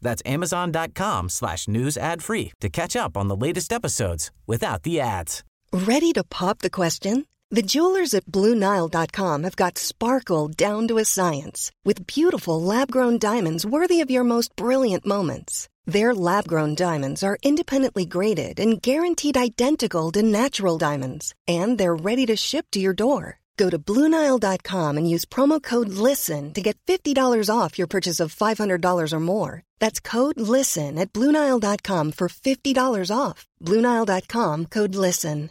[0.00, 5.00] That's amazon.com slash news ad free to catch up on the latest episodes without the
[5.00, 5.44] ads.
[5.72, 7.26] Ready to pop the question?
[7.50, 13.64] The jewelers at BlueNile.com have got sparkle down to a science with beautiful lab-grown diamonds
[13.64, 15.66] worthy of your most brilliant moments.
[15.86, 22.26] Their lab-grown diamonds are independently graded and guaranteed identical to natural diamonds, and they're ready
[22.26, 23.38] to ship to your door.
[23.58, 28.34] Go to Bluenile.com and use promo code LISTEN to get $50 off your purchase of
[28.34, 29.62] $500 or more.
[29.80, 33.46] That's code LISTEN at Bluenile.com for $50 off.
[33.60, 35.50] Bluenile.com code LISTEN.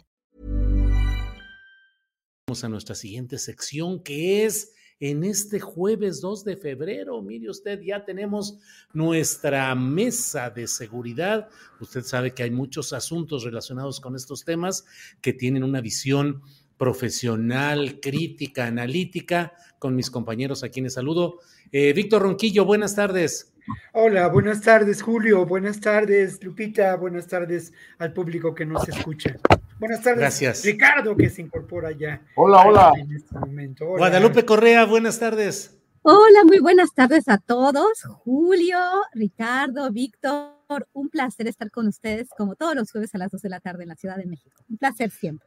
[2.48, 7.20] Vamos a nuestra siguiente sección que es en este jueves 2 de febrero.
[7.20, 8.56] Mire usted, ya tenemos
[8.94, 11.46] nuestra mesa de seguridad.
[11.78, 14.86] Usted sabe que hay muchos asuntos relacionados con estos temas
[15.20, 16.42] que tienen una visión
[16.78, 21.40] profesional, crítica, analítica, con mis compañeros a quienes saludo.
[21.72, 23.52] Eh, Víctor Ronquillo, buenas tardes.
[23.92, 25.44] Hola, buenas tardes, Julio.
[25.44, 26.96] Buenas tardes, Lupita.
[26.96, 29.36] Buenas tardes al público que nos escucha.
[29.78, 30.64] Buenas tardes, Gracias.
[30.64, 32.22] Ricardo, que se incorpora ya.
[32.36, 32.92] Hola, hola.
[32.96, 33.84] En este momento.
[33.84, 34.08] Hola.
[34.08, 35.76] Guadalupe Correa, buenas tardes.
[36.02, 38.02] Hola, muy buenas tardes a todos.
[38.24, 38.78] Julio,
[39.12, 43.48] Ricardo, Víctor, un placer estar con ustedes como todos los jueves a las 2 de
[43.50, 44.64] la tarde en la Ciudad de México.
[44.70, 45.46] Un placer siempre.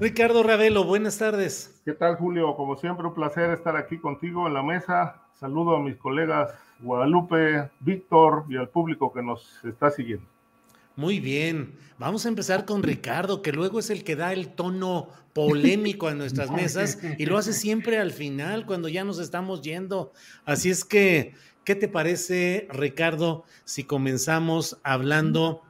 [0.00, 1.80] Ricardo Ravelo, buenas tardes.
[1.84, 2.54] ¿Qué tal, Julio?
[2.54, 5.22] Como siempre, un placer estar aquí contigo en la mesa.
[5.40, 10.24] Saludo a mis colegas Guadalupe, Víctor y al público que nos está siguiendo.
[10.94, 15.08] Muy bien, vamos a empezar con Ricardo, que luego es el que da el tono
[15.32, 20.12] polémico a nuestras mesas y lo hace siempre al final, cuando ya nos estamos yendo.
[20.44, 21.34] Así es que,
[21.64, 25.62] ¿qué te parece, Ricardo, si comenzamos hablando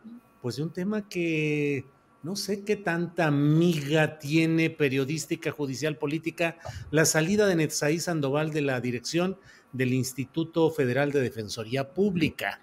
[0.42, 1.86] pues de un tema que
[2.22, 6.56] no sé qué tanta miga tiene periodística, judicial, política,
[6.90, 9.38] la salida de Netzaí Sandoval de la dirección
[9.72, 12.60] del Instituto Federal de Defensoría Pública.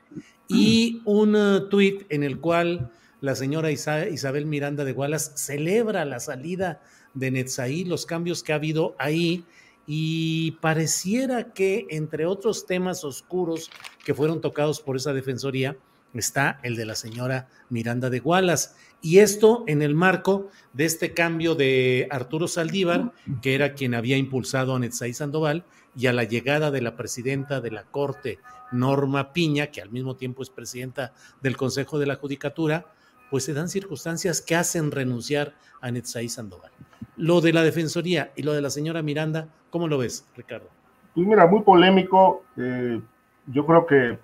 [0.47, 6.05] Y un uh, tuit en el cual la señora Isa- Isabel Miranda de Gualas celebra
[6.05, 6.81] la salida
[7.13, 9.45] de Netzaí, los cambios que ha habido ahí
[9.87, 13.69] y pareciera que entre otros temas oscuros
[14.03, 15.77] que fueron tocados por esa defensoría
[16.19, 18.75] está el de la señora Miranda de Gualas.
[19.01, 23.11] Y esto en el marco de este cambio de Arturo Saldívar,
[23.41, 25.65] que era quien había impulsado a Netzaí Sandoval,
[25.95, 28.39] y a la llegada de la presidenta de la Corte,
[28.71, 32.87] Norma Piña, que al mismo tiempo es presidenta del Consejo de la Judicatura,
[33.29, 36.71] pues se dan circunstancias que hacen renunciar a Netzaí Sandoval.
[37.15, 40.69] Lo de la Defensoría y lo de la señora Miranda, ¿cómo lo ves, Ricardo?
[41.13, 42.43] Pues mira, muy polémico.
[42.57, 42.99] eh,
[43.47, 44.17] yo creo que,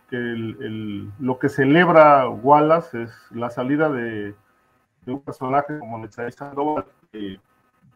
[1.19, 4.33] lo que celebra Wallace es la salida de,
[5.05, 6.85] un personaje como Netzaí Sandoval.
[7.11, 7.39] que,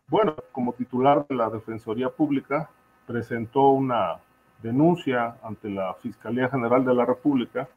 [0.07, 2.69] bueno, como titular de la Defensoría Pública,
[3.07, 4.17] presentó una
[4.61, 7.67] denuncia ante la Fiscalía General de la República,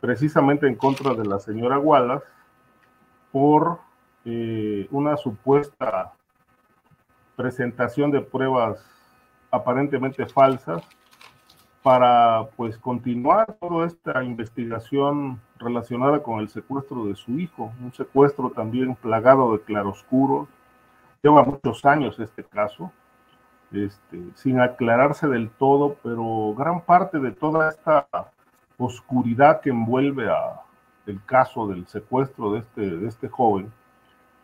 [0.00, 2.26] precisamente en contra de la señora Wallace,
[3.32, 3.80] por
[4.24, 6.12] eh, una supuesta
[7.36, 8.84] presentación de pruebas
[9.50, 10.82] aparentemente falsas
[11.82, 18.50] para pues continuar toda esta investigación relacionada con el secuestro de su hijo, un secuestro
[18.50, 20.48] también plagado de claroscuros.
[21.22, 22.92] Lleva muchos años este caso,
[23.72, 28.06] este, sin aclararse del todo, pero gran parte de toda esta
[28.76, 30.60] oscuridad que envuelve a
[31.06, 33.72] el caso del secuestro de este, de este joven,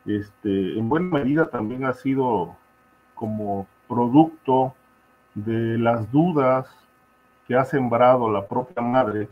[0.06, 2.56] este, en buena medida también ha sido
[3.14, 4.74] como producto
[5.34, 6.66] de las dudas
[7.46, 9.28] que ha sembrado la propia madre,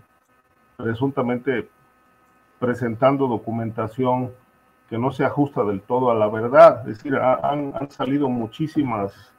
[0.76, 1.68] presuntamente
[2.59, 4.30] presentando documentación
[4.88, 6.80] que no se ajusta del todo a la verdad.
[6.88, 9.32] Es decir, ha- han, han salido muchísimas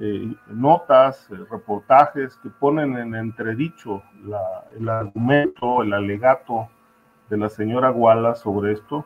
[0.00, 6.68] eh, notas, eh, reportajes que ponen en entredicho la- el argumento, el alegato
[7.28, 9.04] de la señora Wallace sobre esto.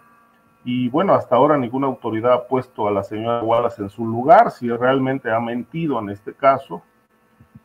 [0.65, 4.51] Y bueno, hasta ahora ninguna autoridad ha puesto a la señora Wallace en su lugar,
[4.51, 6.83] si realmente ha mentido en este caso.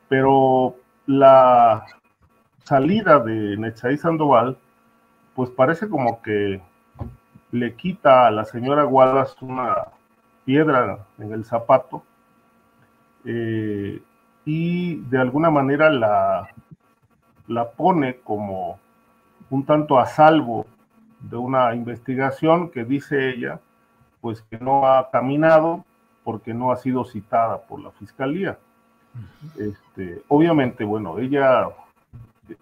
[0.07, 0.75] Pero
[1.07, 1.85] la
[2.63, 4.57] salida de Nechaí Sandoval,
[5.35, 6.61] pues parece como que
[7.51, 9.87] le quita a la señora Wallace una
[10.45, 12.03] piedra en el zapato
[13.25, 14.01] eh,
[14.45, 16.49] y de alguna manera la,
[17.47, 18.79] la pone como
[19.49, 20.65] un tanto a salvo
[21.21, 23.59] de una investigación que dice ella,
[24.21, 25.85] pues que no ha caminado
[26.23, 28.57] porque no ha sido citada por la fiscalía.
[29.57, 31.69] Este, obviamente, bueno, ella,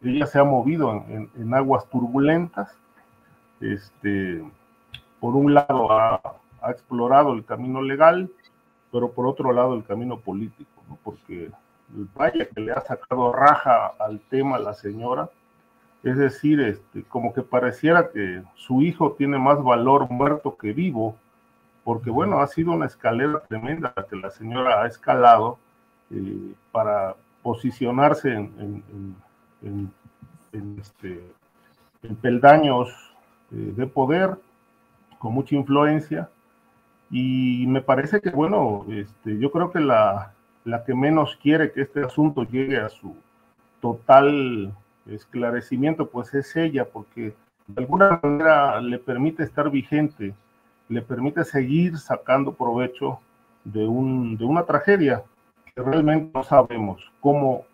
[0.03, 2.75] ella se ha movido en, aguas turbulentas.
[3.61, 4.43] Este,
[5.19, 6.21] por un lado ha,
[6.67, 8.29] explorado el camino legal,
[8.91, 11.51] pero por otro lado el camino político, porque
[12.15, 15.29] vaya que le ha sacado raja al tema la señora,
[16.01, 21.15] es decir, este, como que pareciera que su hijo tiene más valor muerto que vivo,
[21.83, 25.59] porque bueno, ha sido una escalera tremenda que la señora ha escalado
[26.11, 28.83] eh, para posicionarse en,
[30.79, 31.21] este,
[32.21, 32.89] peldaños
[33.51, 34.37] eh, de poder
[35.19, 36.29] con mucha influencia.
[37.11, 41.81] Y me parece que, bueno, este, yo creo que la, la que menos quiere que
[41.81, 43.15] este asunto llegue a su
[43.79, 44.73] total
[45.05, 47.35] esclarecimiento, pues es ella, porque
[47.67, 50.33] de alguna manera le permite estar vigente,
[50.89, 53.19] le permite seguir sacando provecho
[53.63, 55.23] de, un, de una tragedia
[55.83, 57.65] realmente no sabemos cómo,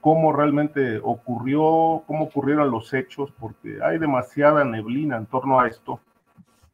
[0.00, 6.00] cómo realmente ocurrió, cómo ocurrieron los hechos, porque hay demasiada neblina en torno a esto,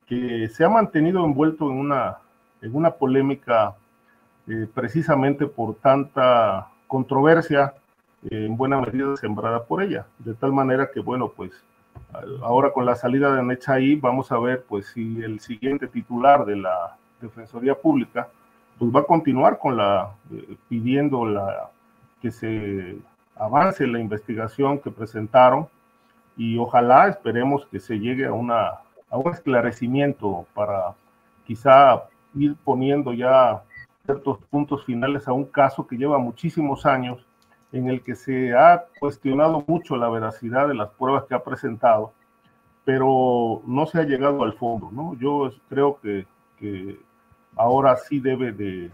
[0.06, 2.18] que se ha mantenido envuelto en una,
[2.62, 3.74] en una polémica
[4.46, 7.74] eh, precisamente por tanta controversia
[8.30, 10.06] en buena medida sembrada por ella.
[10.18, 11.52] De tal manera que, bueno, pues
[12.42, 16.56] ahora con la salida de Nechaí vamos a ver pues si el siguiente titular de
[16.56, 18.28] la Defensoría Pública
[18.78, 21.70] pues va a continuar con la eh, pidiendo la
[22.20, 22.98] que se
[23.36, 25.68] avance la investigación que presentaron
[26.36, 28.80] y ojalá esperemos que se llegue a una
[29.10, 30.94] a un esclarecimiento para
[31.46, 32.04] quizá
[32.34, 33.62] ir poniendo ya
[34.04, 37.24] ciertos puntos finales a un caso que lleva muchísimos años
[37.72, 42.12] en el que se ha cuestionado mucho la veracidad de las pruebas que ha presentado,
[42.84, 45.14] pero no se ha llegado al fondo, ¿no?
[45.18, 46.26] Yo creo que,
[47.56, 48.90] ahora sí debe de,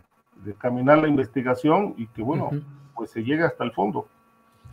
[0.58, 2.50] caminar la investigación y que, bueno,
[2.94, 4.06] pues se llegue hasta el fondo.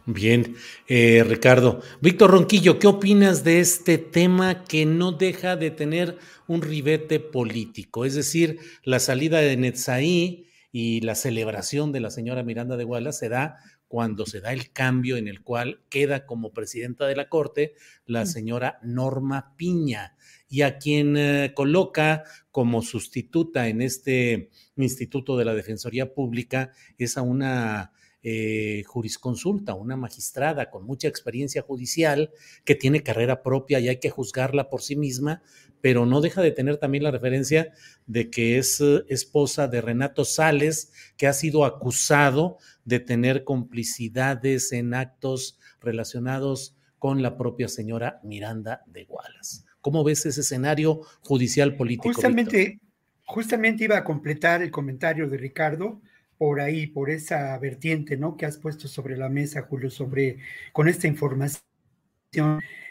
[0.06, 0.56] Bien,
[0.88, 1.82] eh, Ricardo.
[2.02, 6.18] Víctor Ronquillo, ¿qué opinas de este tema que no deja de tener
[6.48, 8.04] un ribete político?
[8.04, 13.12] Es decir, la salida de Netzaí y la celebración de la señora Miranda de Guala
[13.12, 13.58] se da
[13.92, 17.74] cuando se da el cambio en el cual queda como presidenta de la Corte
[18.06, 20.16] la señora Norma Piña
[20.48, 27.18] y a quien eh, coloca como sustituta en este Instituto de la Defensoría Pública es
[27.18, 27.92] a una
[28.24, 32.32] eh, jurisconsulta, una magistrada con mucha experiencia judicial
[32.64, 35.42] que tiene carrera propia y hay que juzgarla por sí misma,
[35.82, 37.74] pero no deja de tener también la referencia
[38.06, 44.72] de que es eh, esposa de Renato Sales, que ha sido acusado de tener complicidades
[44.72, 49.64] en actos relacionados con la propia señora Miranda de Wallace.
[49.82, 52.14] ¿Cómo ves ese escenario judicial político?
[52.14, 52.80] Justamente,
[53.26, 56.02] justamente iba a completar el comentario de Ricardo
[56.38, 58.38] por ahí, por esa vertiente, ¿no?
[58.38, 60.38] Que has puesto sobre la mesa, Julio, sobre
[60.72, 61.62] con esta información.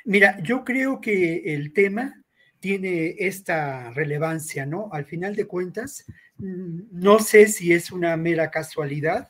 [0.04, 2.22] Mira, yo creo que el tema
[2.60, 4.88] tiene esta relevancia, ¿no?
[4.92, 6.04] Al final de cuentas,
[6.38, 9.28] mm, no sé si es una mera casualidad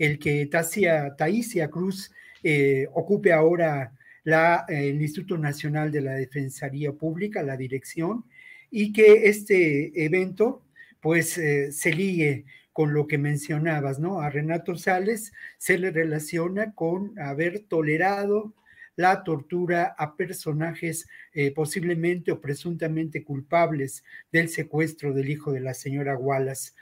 [0.00, 2.10] el que Tasia, Taisia Cruz
[2.42, 3.92] eh, ocupe ahora
[4.24, 8.24] la, el Instituto Nacional de la Defensoría Pública, la dirección,
[8.70, 10.64] y que este evento
[11.02, 14.20] pues eh, se ligue con lo que mencionabas, ¿no?
[14.20, 18.54] A Renato Sales se le relaciona con haber tolerado
[18.96, 24.02] la tortura a personajes eh, posiblemente o presuntamente culpables
[24.32, 26.72] del secuestro del hijo de la señora Wallace.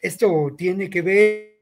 [0.00, 1.55] esto tiene que ver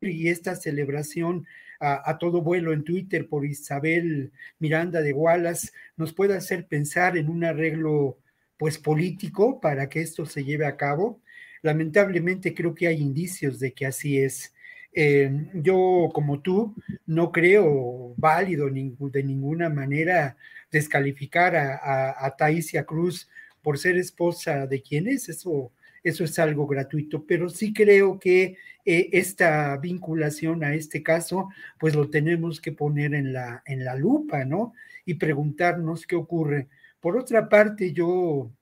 [0.00, 1.46] y esta celebración
[1.80, 7.28] a, todo vuelo en Twitter por Isabel Miranda de Wallace nos puede hacer pensar en
[7.28, 8.18] un arreglo
[8.56, 11.20] pues político para que esto se lleve a cabo.
[11.62, 14.54] Lamentablemente creo que hay indicios de que así es.
[14.92, 16.74] Eh, yo, como tú,
[17.04, 20.38] no creo válido de ninguna manera
[20.70, 23.28] descalificar a, a, a Cruz
[23.60, 25.28] por ser esposa de quien es.
[25.28, 25.72] Eso
[26.08, 31.48] eso es algo gratuito, pero sí creo que eh, esta vinculación a este caso,
[31.80, 34.72] pues lo tenemos que poner en la, en la lupa, ¿no?
[35.04, 36.68] Y preguntarnos qué ocurre.
[37.00, 38.52] Por otra parte, yo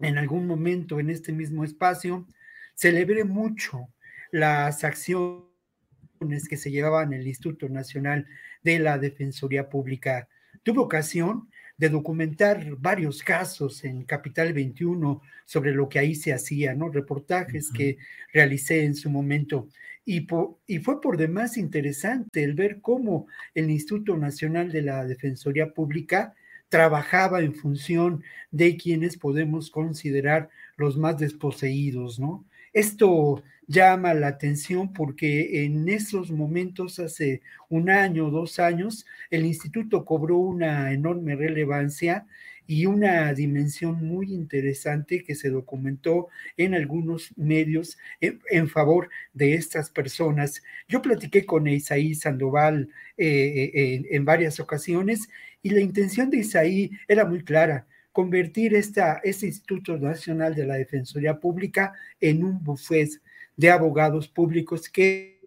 [0.00, 2.26] en algún momento en este mismo espacio
[2.74, 3.86] celebré mucho
[4.32, 5.46] las acciones
[6.48, 8.26] que se llevaban en el Instituto Nacional
[8.64, 10.28] de la Defensoría Pública.
[10.64, 11.48] Tuve ocasión
[11.80, 16.90] de documentar varios casos en Capital 21 sobre lo que ahí se hacía, ¿no?
[16.90, 17.96] Reportajes que
[18.34, 19.66] realicé en su momento.
[20.04, 20.26] y,
[20.66, 26.34] y, fue por demás interesante el ver cómo el Instituto Nacional de la Defensoría Pública
[26.68, 32.44] trabajaba en función de quienes podemos considerar los más desposeídos, ¿no?
[32.72, 40.04] Esto llama la atención porque en esos momentos, hace un año, dos años, el instituto
[40.04, 42.26] cobró una enorme relevancia
[42.70, 49.90] y una dimensión muy interesante que se documentó en algunos medios en, favor de estas
[49.90, 50.62] personas.
[50.88, 55.28] Yo platiqué con Isaí Sandoval eh, eh, en, varias ocasiones
[55.62, 57.86] y la intención de Isaí era muy clara
[58.20, 63.08] convertir esta, este Instituto Nacional de la Defensoría Pública en un buffet
[63.56, 65.40] de abogados públicos que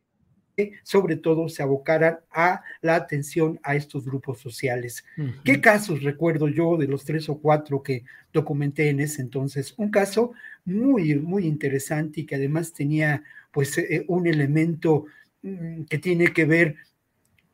[0.82, 5.06] sobre todo se abocaran a la atención a estos grupos sociales.
[5.44, 9.76] ¿Qué casos recuerdo yo de los tres o cuatro que documenté en ese entonces?
[9.78, 10.32] Un caso
[10.66, 15.06] muy, muy interesante y que además tenía pues eh, un elemento
[15.44, 16.76] mm, que tiene que ver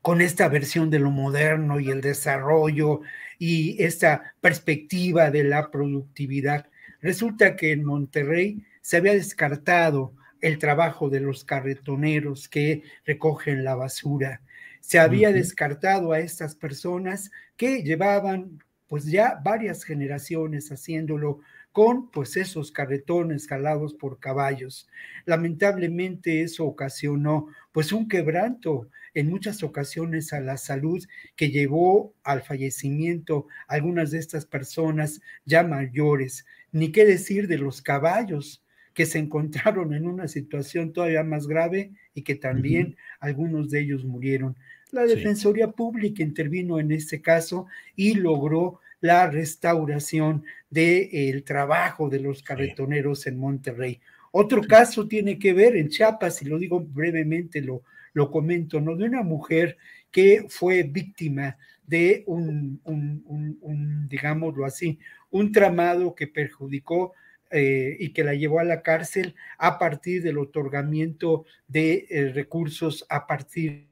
[0.02, 3.02] con esta versión de lo moderno y el desarrollo
[3.38, 6.70] y esta perspectiva de la productividad.
[7.02, 13.76] Resulta que en Monterrey se había descartado el trabajo de los carretoneros que recogen la
[13.76, 14.42] basura.
[14.80, 21.42] Se había descartado a estas personas que llevaban pues ya varias generaciones haciéndolo
[21.72, 24.88] con pues esos carretones jalados por caballos.
[25.26, 31.04] Lamentablemente eso ocasionó pues un quebranto en muchas ocasiones a la salud
[31.36, 37.82] que llevó al fallecimiento algunas de estas personas ya mayores, ni qué decir de los
[37.82, 43.82] caballos que se encontraron en una situación todavía más grave y que también algunos de
[43.82, 44.58] ellos murieron.
[44.92, 52.44] La Defensoría Pública intervino en este caso y logró la restauración del trabajo de los
[52.44, 54.00] carretoneros en Monterrey.
[54.32, 58.96] Otro caso tiene que ver en Chiapas, y lo digo brevemente, lo, lo comento, ¿no?
[58.96, 59.78] De una mujer
[60.12, 65.00] que fue víctima de un, un, digámoslo así,
[65.32, 67.14] un tramado que perjudicó
[67.50, 73.06] eh, y que la llevó a la cárcel a partir del otorgamiento de eh, recursos,
[73.10, 73.88] a partir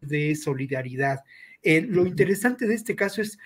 [0.00, 1.20] de solidaridad.
[1.62, 3.38] Eh, lo interesante de este caso es,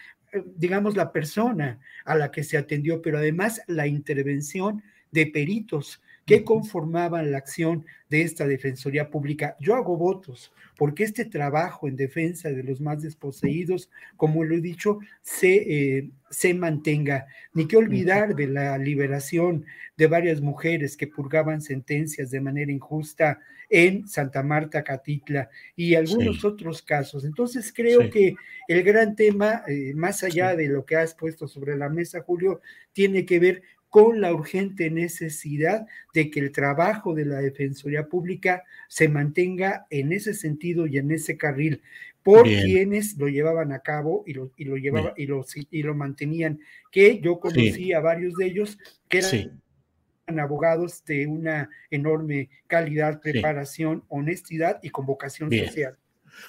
[0.56, 4.82] digamos, la persona a la que se atendió, pero además la intervención
[5.14, 9.56] de peritos que conformaban la acción de esta Defensoría Pública.
[9.60, 14.60] Yo hago votos porque este trabajo en defensa de los más desposeídos, como lo he
[14.60, 15.54] dicho, se,
[15.98, 17.26] eh, se mantenga.
[17.52, 19.64] Ni que olvidar de la liberación
[19.96, 23.38] de varias mujeres que purgaban sentencias de manera injusta
[23.70, 27.24] en Santa Marta, Catitla y algunos otros casos.
[27.24, 28.34] Entonces creo que
[28.68, 32.60] el gran tema, eh, más allá de lo que has puesto sobre la mesa, Julio,
[32.92, 33.62] tiene que ver
[33.94, 40.12] con la urgente necesidad de que el trabajo de la Defensoría Pública se mantenga en
[40.12, 41.80] ese sentido y en ese carril
[42.24, 45.94] por quienes lo llevaban a cabo y lo, y lo llevaba y lo, y lo
[45.94, 46.58] mantenían,
[46.90, 54.02] que yo conocí a varios de ellos que eran abogados de una enorme calidad, preparación,
[54.08, 55.96] honestidad y convocación social.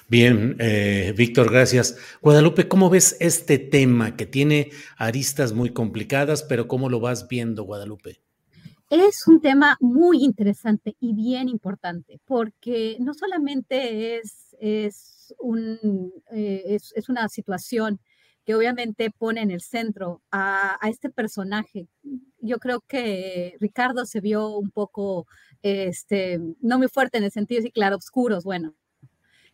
[0.08, 1.96] Bien, eh, Víctor, gracias.
[2.22, 7.64] Guadalupe, ¿cómo ves este tema que tiene aristas muy complicadas, pero cómo lo vas viendo,
[7.64, 8.20] Guadalupe?
[8.88, 16.78] Es un tema muy interesante y bien importante, porque no solamente es, es, un, eh,
[16.94, 17.98] es, una situación
[18.44, 21.88] que obviamente pone en el centro a, a, este personaje.
[22.38, 25.26] Yo creo que Ricardo se vio un poco,
[25.62, 28.76] este, no muy fuerte en el sentido de claro, oscuros, bueno,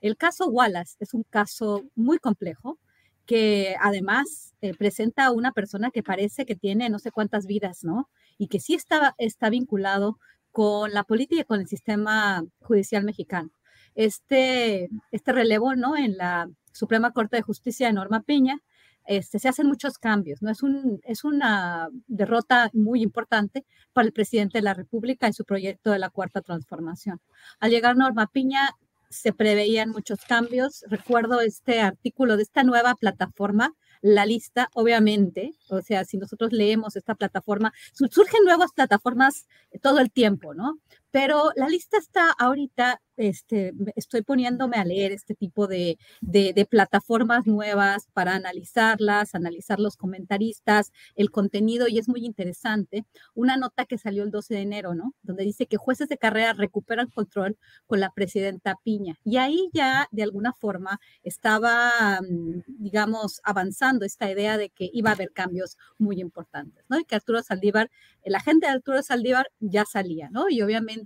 [0.02, 2.78] el caso Wallace es un caso muy complejo
[3.24, 7.84] que además eh, presenta a una persona que parece que tiene no sé cuántas vidas,
[7.84, 8.10] ¿no?
[8.36, 10.18] Y que sí está, está vinculado
[10.50, 13.50] con la política y con el sistema judicial mexicano.
[13.94, 15.96] Este, este relevo, ¿no?
[15.96, 18.60] En la Suprema Corte de Justicia de Norma Piña,
[19.06, 20.50] este, se hacen muchos cambios, ¿no?
[20.50, 25.44] Es, un, es una derrota muy importante para el presidente de la República en su
[25.44, 27.20] proyecto de la Cuarta Transformación.
[27.60, 28.70] Al llegar Norma Piña,
[29.12, 30.84] se preveían muchos cambios.
[30.88, 36.96] Recuerdo este artículo de esta nueva plataforma, la lista, obviamente, o sea, si nosotros leemos
[36.96, 39.46] esta plataforma, surgen nuevas plataformas
[39.80, 40.80] todo el tiempo, ¿no?
[41.12, 47.46] Pero la lista está ahorita este, estoy poniéndome a leer este tipo de, de, plataformas
[47.46, 53.04] nuevas para analizarlas, analizar los comentaristas, el contenido, y es muy interesante.
[53.34, 55.14] Una nota que salió el 12 de enero, ¿no?
[55.22, 59.18] Donde dice que jueces de carrera recuperan control con la presidenta Piña.
[59.24, 65.10] Y ahí ya, de alguna forma, estaba, mm, digamos, avanzando esta idea de que iba
[65.10, 66.98] a haber cambios muy importantes, ¿no?
[66.98, 67.90] Y que Arturo Saldívar,
[68.22, 70.48] el agente de Arturo Saldívar ya salía, ¿no?
[70.48, 71.01] Y obviamente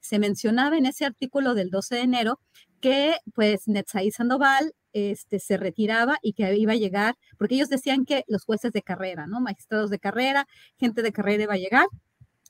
[0.00, 2.40] se mencionaba en ese artículo del 12 de enero
[2.80, 8.04] que pues Netzaí Sandoval este, se retiraba y que iba a llegar, porque ellos decían
[8.04, 9.40] que los jueces de carrera, ¿no?
[9.40, 10.46] Magistrados de carrera,
[10.78, 11.86] gente de carrera iba a llegar,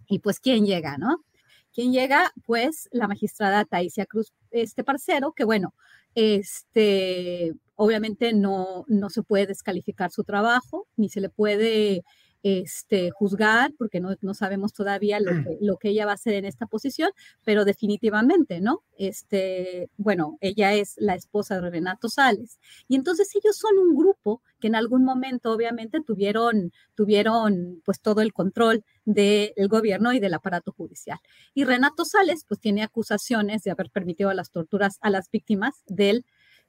[0.08, 1.24] y pues ¿quién llega, no?
[1.72, 2.32] ¿Quién llega?
[2.44, 5.74] Pues la magistrada Taisia Cruz, este parcero, que bueno,
[6.14, 12.04] este, obviamente no, no se puede descalificar su trabajo, ni se le puede
[12.56, 16.34] este, juzgar, porque no, no sabemos todavía lo que, lo que, ella va a hacer
[16.34, 17.10] en esta posición,
[17.44, 18.82] pero definitivamente, ¿no?
[18.96, 22.58] Este, bueno, ella es la esposa de Renato Sales.
[22.88, 28.22] Y entonces ellos son un grupo que en algún momento obviamente tuvieron, tuvieron pues todo
[28.22, 31.18] el control del gobierno y del aparato judicial.
[31.54, 36.24] Y Renato Sales pues tiene acusaciones de haber permitido las torturas a las víctimas del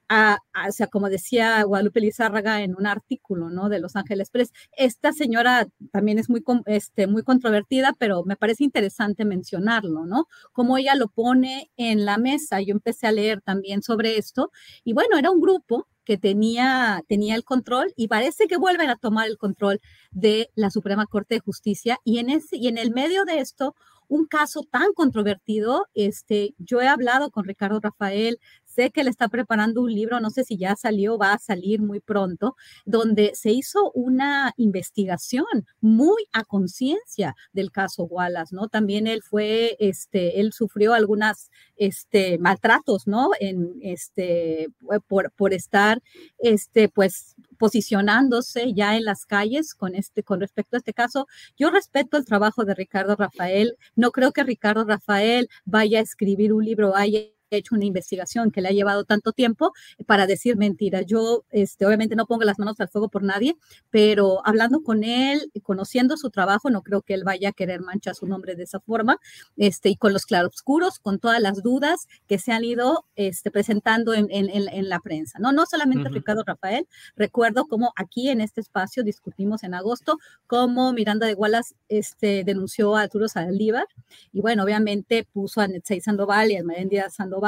[0.10, 3.70] o sea, como decía Guadalupe Lizárraga en un artículo, ¿no?
[3.70, 8.64] De Los Ángeles Press, esta señora también es muy, este, muy controvertida, pero me parece
[8.64, 10.28] interesante mencionarlo, ¿no?
[10.52, 12.62] Como ella lo pone en la mesa.
[12.62, 14.52] Yo empecé a leer también sobre esto
[14.84, 18.96] y bueno, era un grupo que tenía, tenía el control y parece que vuelven a
[18.96, 22.92] tomar el control de la Suprema Corte de Justicia y en, ese, y en el
[22.92, 23.76] medio de esto
[24.10, 25.86] un caso tan controvertido.
[25.94, 28.40] Este, yo he hablado con Ricardo Rafael,
[28.70, 31.82] sé que él está preparando un libro, no sé si ya salió, va a salir
[31.82, 35.46] muy pronto, donde se hizo una investigación
[35.82, 38.68] muy a conciencia del caso Wallace, ¿no?
[38.68, 43.32] También él fue, este, él sufrió algunas, este, maltratos, ¿no?
[43.40, 44.70] En, este,
[45.08, 46.02] por, por estar,
[46.40, 51.28] este, pues, posicionándose ya en las calles con este con respecto a este caso.
[51.58, 53.76] Yo respeto el trabajo de Ricardo Rafael.
[53.96, 57.20] No creo que Ricardo Rafael vaya a escribir un libro, vaya
[57.58, 59.74] hecho una investigación que le ha llevado tanto tiempo
[60.06, 61.06] para decir mentiras.
[61.06, 63.56] Yo, este, obviamente no pongo las manos al fuego por nadie,
[63.90, 68.16] pero hablando con él, conociendo su trabajo, no creo que él vaya a querer manchar
[68.16, 69.18] su nombre de esa forma,
[69.58, 74.14] este, y con los claroscuros, con todas las dudas que se han ido este, presentando
[74.14, 75.40] en, en, en, la prensa.
[75.40, 80.94] No, no solamente Ricardo Rafael, recuerdo cómo aquí en este espacio discutimos en agosto cómo
[80.94, 83.88] Miranda de Wallace este, denunció a Arturo Saldívar,
[84.32, 87.39] y bueno, obviamente puso a Netzai Sandoval y a Merendia Sandoval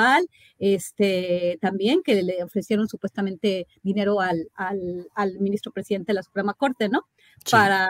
[0.59, 6.89] este, también que le ofrecieron supuestamente dinero al, al, ministro presidente de la Suprema Corte,
[6.89, 7.07] ¿no?
[7.49, 7.89] Para,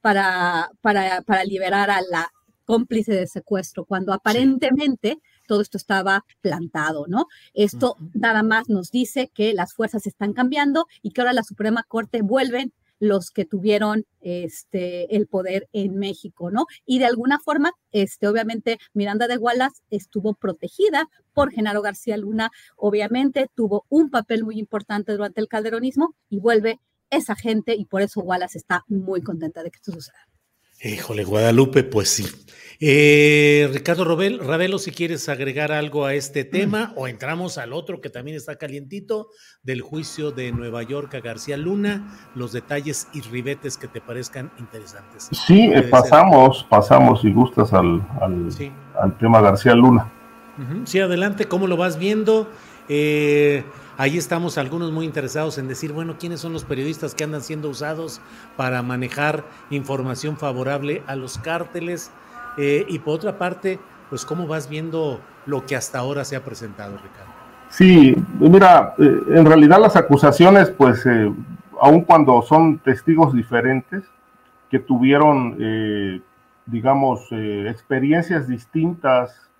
[0.00, 2.30] para, para, para liberar a la
[2.64, 7.26] cómplice de secuestro, cuando aparentemente todo esto estaba plantado, ¿no?
[7.54, 11.82] Esto nada más nos dice que las fuerzas están cambiando y que ahora la Suprema
[11.82, 16.66] Corte vuelven los que tuvieron este, el poder en México, ¿no?
[16.86, 22.52] Y de alguna forma, este, obviamente, Miranda de Wallace estuvo protegida por Genaro García Luna,
[22.76, 26.78] obviamente tuvo un papel muy importante durante el calderonismo y vuelve
[27.10, 30.31] esa gente y por eso Wallace está muy contenta de que esto suceda.
[30.82, 32.26] Híjole, Guadalupe, pues sí.
[32.80, 38.00] Eh, Ricardo Robel, Ravelo, si quieres agregar algo a este tema o entramos al otro
[38.00, 39.28] que también está calientito,
[39.62, 44.50] del juicio de Nueva York a García Luna, los detalles y ribetes que te parezcan
[44.58, 45.28] interesantes.
[45.46, 50.10] Sí, eh, pasamos, pasamos, si gustas, al, al, tema García Luna.
[50.84, 52.50] Sí, adelante, ¿cómo lo vas viendo?
[52.88, 53.62] Eh,
[53.98, 57.68] Ahí estamos algunos muy interesados en decir, bueno, ¿quiénes son los periodistas que andan siendo
[57.68, 58.22] usados
[58.56, 62.10] para manejar información favorable a los cárteles?
[62.56, 63.78] Eh, y por otra parte,
[64.08, 67.32] pues cómo vas viendo lo que hasta ahora se ha presentado, Ricardo.
[67.68, 71.30] Sí, mira, eh, en realidad las acusaciones, pues, eh,
[71.80, 74.04] aun cuando son testigos diferentes,
[74.70, 76.22] que tuvieron,
[76.64, 79.50] digamos, experiencias distintas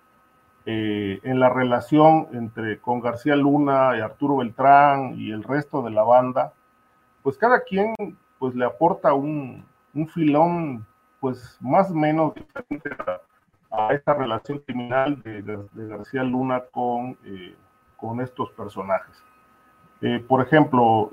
[0.65, 5.91] eh, en la relación entre con García Luna y Arturo Beltrán y el resto de
[5.91, 6.53] la banda,
[7.21, 7.93] pues cada quien
[8.39, 10.85] pues le aporta un, un filón
[11.19, 12.89] pues más o menos diferente
[13.69, 17.55] a, esta relación criminal de, García Luna con, eh,
[17.97, 19.23] con estos personajes.
[20.01, 21.09] Eh, por ejemplo,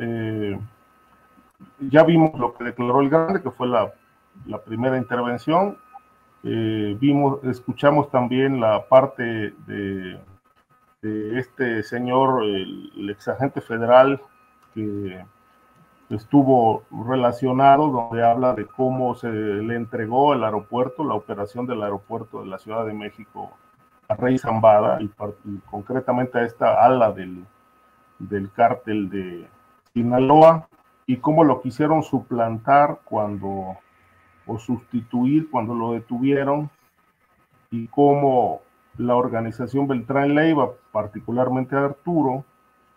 [1.78, 3.92] ya vimos lo que declaró el Grande, que fue la,
[4.46, 5.78] la primera intervención,
[6.42, 10.18] eh, vimos, escuchamos también la parte de,
[11.02, 14.20] este señor, el, ex agente federal
[14.74, 15.24] que
[16.10, 22.40] estuvo relacionado, donde habla de cómo se le entregó el aeropuerto, la operación del aeropuerto
[22.40, 23.50] de la Ciudad de México
[24.08, 25.10] a Rey Zambada y,
[25.70, 27.44] concretamente a esta ala del,
[28.18, 29.48] del cártel de
[29.94, 30.68] Sinaloa
[31.06, 33.76] y cómo lo quisieron suplantar cuando
[34.46, 36.70] o sustituir cuando lo detuvieron
[37.70, 38.62] y cómo
[38.98, 42.44] la organización Beltrán Leiva, particularmente Arturo,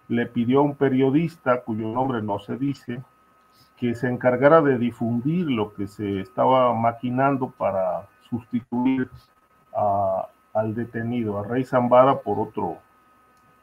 [0.08, 3.02] le pidió a un periodista cuyo nombre no se dice,
[3.78, 9.10] que se encargara de difundir lo que se estaba maquinando para sustituir
[10.54, 12.78] al detenido, a Rey Zambada, por, otro,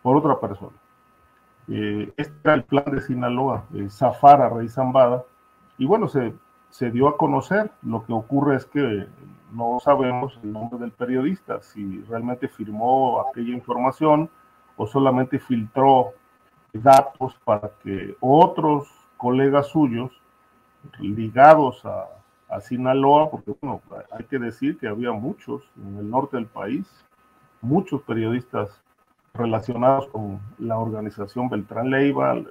[0.02, 0.76] por otra persona.
[1.68, 5.24] Eh, este era el plan de Sinaloa, eh, zafar a Rey Zambada,
[5.78, 6.34] y bueno, se,
[6.70, 7.70] se dio a conocer.
[7.82, 9.06] Lo que ocurre es que
[9.52, 14.30] no sabemos el nombre del periodista, si realmente firmó aquella información
[14.76, 16.12] o solamente filtró
[16.72, 20.10] datos para que otros colegas suyos
[20.98, 22.06] ligados a,
[22.62, 23.80] Sinaloa, porque bueno,
[24.10, 26.84] hay que decir que había muchos en el norte del país,
[27.60, 28.82] muchos periodistas
[29.34, 32.48] relacionados con la organización Beltrán Leiva, el,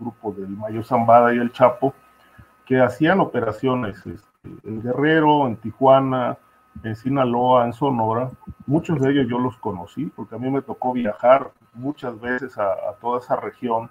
[0.00, 1.94] grupo del Mayo Zambada y el Chapo,
[2.68, 6.36] que hacían operaciones este, en Guerrero, en Tijuana,
[6.82, 8.30] en Sinaloa, en Sonora.
[8.66, 12.76] Muchos de ellos yo los conocí porque a mí me tocó viajar muchas veces a,
[13.00, 13.88] toda esa región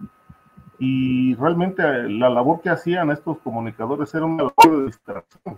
[0.78, 5.58] y realmente eh, la labor que hacían estos comunicadores era una labor de distracción.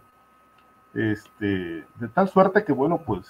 [0.93, 3.29] Este, de tal suerte que, bueno, pues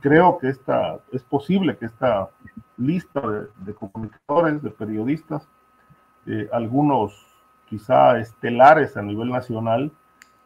[0.00, 2.30] creo que esta, es posible que esta
[2.76, 3.20] lista
[3.56, 5.48] de, comunicadores, de periodistas,
[6.26, 7.33] eh, algunos
[7.74, 9.90] quizá estelares a nivel nacional,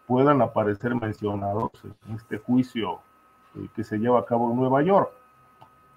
[0.06, 3.00] puedan aparecer mencionados en este juicio
[3.54, 5.10] eh, que se lleva a cabo en Nueva York.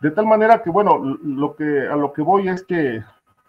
[0.02, 3.02] De tal manera que, bueno, lo que, a lo que voy es que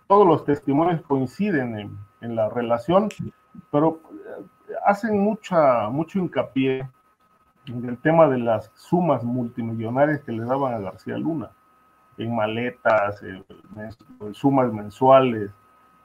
[0.07, 3.09] todos los testimonios coinciden en, la relación,
[3.73, 6.89] pero eh, hacen mucha, mucho hincapié
[7.67, 11.51] en el tema de las sumas multimillonarias que le daban a García Luna,
[12.17, 13.45] en maletas, en,
[14.35, 15.51] sumas mensuales,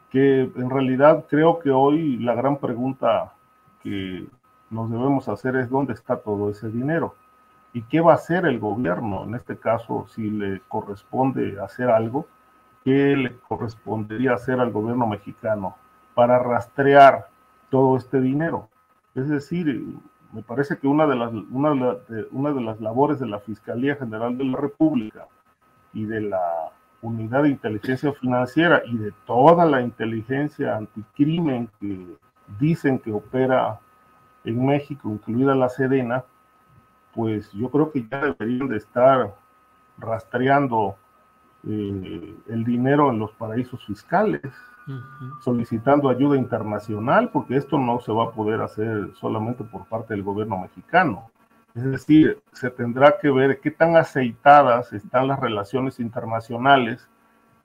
[0.10, 3.34] que en realidad creo que hoy la gran pregunta
[3.84, 4.28] que
[4.70, 7.16] nos debemos hacer es dónde está todo ese dinero.
[7.74, 9.24] ¿Y qué va a hacer el gobierno?
[9.24, 12.26] En este caso, si le corresponde hacer algo,
[12.84, 15.76] ¿qué le correspondería hacer al gobierno mexicano
[16.16, 17.28] para rastrear
[17.70, 18.70] todo este dinero?
[19.14, 20.00] Es decir,
[20.32, 23.96] me parece que una de las, una de, una de las labores de la Fiscalía
[23.96, 25.28] General de la República
[25.94, 26.42] y de la
[27.02, 32.18] Unidad de Inteligencia Financiera y de toda la inteligencia anticrimen que
[32.60, 33.80] dicen que opera
[34.44, 36.24] en México, incluida la Sedena,
[37.14, 39.36] pues yo creo que ya deberían de estar
[39.98, 40.96] rastreando
[41.68, 44.42] eh, el dinero en los paraísos fiscales,
[45.42, 50.24] solicitando ayuda internacional, porque esto no se va a poder hacer solamente por parte del
[50.24, 51.30] gobierno mexicano.
[51.78, 57.08] Es decir, se tendrá que ver qué tan aceitadas están las relaciones internacionales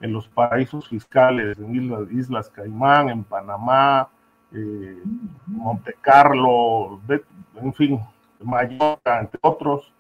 [0.01, 4.11] en los paraísos fiscales, en Islas, Islas Caimán, en Panamá,
[4.53, 5.03] eh,
[5.47, 7.01] Monte Carlo,
[7.55, 8.01] en fin,
[8.43, 9.95] Mallorca, entre otros,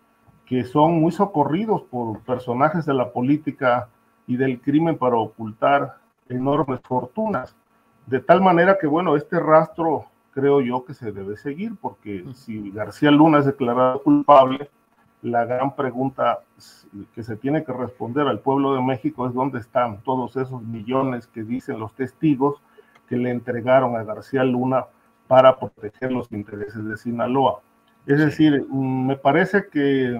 [0.44, 3.88] que son muy socorridos por personajes de la política
[4.26, 5.96] y del crimen para ocultar
[6.28, 7.56] enormes fortunas.
[8.04, 12.70] De tal manera que, bueno, este rastro creo yo que se debe seguir, porque si
[12.70, 14.70] García Luna es declarado culpable,
[15.22, 16.40] la gran pregunta
[17.14, 21.28] que se tiene que responder al pueblo de México es dónde están todos esos millones
[21.28, 22.60] que dicen los testigos
[23.08, 24.86] que le entregaron a García Luna
[25.28, 27.60] para proteger los intereses de Sinaloa.
[28.06, 30.18] Es decir, mm, me parece que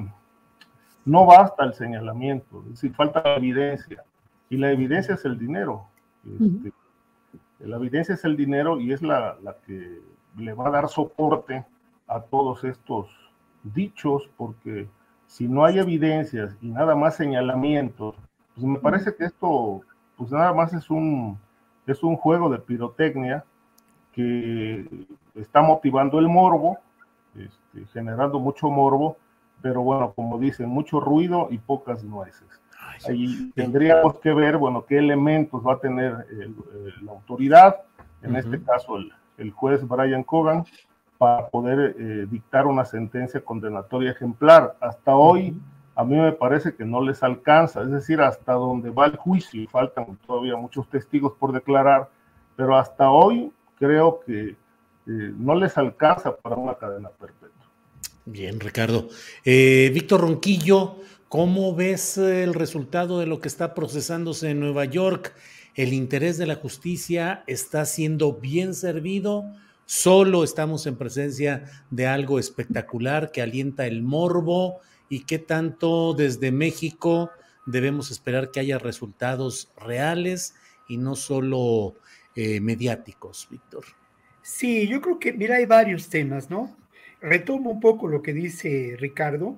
[1.04, 4.04] no basta el señalamiento, es decir, falta la evidencia.
[4.48, 5.86] Y la evidencia es el dinero.
[6.24, 6.72] Este,
[7.62, 10.00] la evidencia es el dinero y es la, la, que
[10.36, 11.64] le va a dar soporte
[12.08, 13.08] a todos estos
[13.62, 14.88] dichos, porque
[15.26, 18.16] si no hay evidencias y nada más señalamientos,
[18.54, 19.80] pues me parece que esto,
[20.16, 21.38] pues nada más es un,
[21.86, 23.44] es un juego de pirotecnia
[24.12, 26.78] que está motivando el morbo,
[27.34, 29.16] este, generando mucho morbo,
[29.62, 32.61] pero bueno, como dicen, mucho ruido y pocas nueces.
[33.08, 36.26] Ahí tendríamos que ver, bueno, qué elementos va a tener
[37.02, 37.82] la autoridad,
[38.22, 38.98] en este caso
[39.38, 40.64] el, juez Brian Cogan,
[41.18, 44.76] para poder eh, dictar una sentencia condenatoria ejemplar.
[44.80, 45.56] Hasta hoy,
[45.94, 49.68] a mí me parece que no les alcanza, es decir, hasta donde va el juicio,
[49.68, 52.08] faltan todavía muchos testigos por declarar,
[52.56, 54.56] pero hasta hoy creo que eh,
[55.06, 57.50] no les alcanza para una cadena perpetua.
[58.24, 59.08] Bien, Ricardo.
[59.44, 60.96] Eh, Víctor Ronquillo,
[61.32, 65.32] ¿cómo ves el resultado de lo que está procesándose en Nueva York?
[65.74, 69.50] ¿El interés de la justicia está siendo bien servido?
[69.86, 76.52] ¿Solo estamos en presencia de algo espectacular que alienta el morbo y qué tanto desde
[76.52, 77.30] México
[77.64, 80.54] debemos esperar que haya resultados reales
[80.86, 81.94] y no solo
[82.36, 83.86] eh, mediáticos, Víctor.
[84.42, 86.76] Sí, yo creo que, mira, hay varios temas, ¿no?
[87.22, 89.56] Retomo un poco lo que dice Ricardo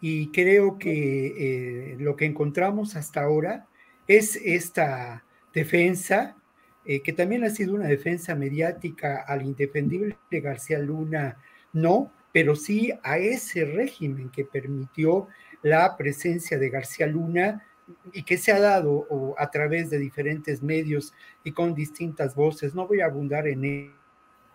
[0.00, 3.66] y creo que eh, lo que encontramos hasta ahora
[4.06, 6.36] es esta defensa,
[6.84, 11.36] eh, que también ha sido una defensa mediática al indefendible de García Luna,
[11.72, 15.28] no, pero sí a ese régimen que permitió
[15.62, 17.66] la presencia de García Luna
[18.12, 21.12] y que se ha dado a través de diferentes medios
[21.44, 22.74] y con distintas voces.
[22.74, 23.92] No voy a abundar en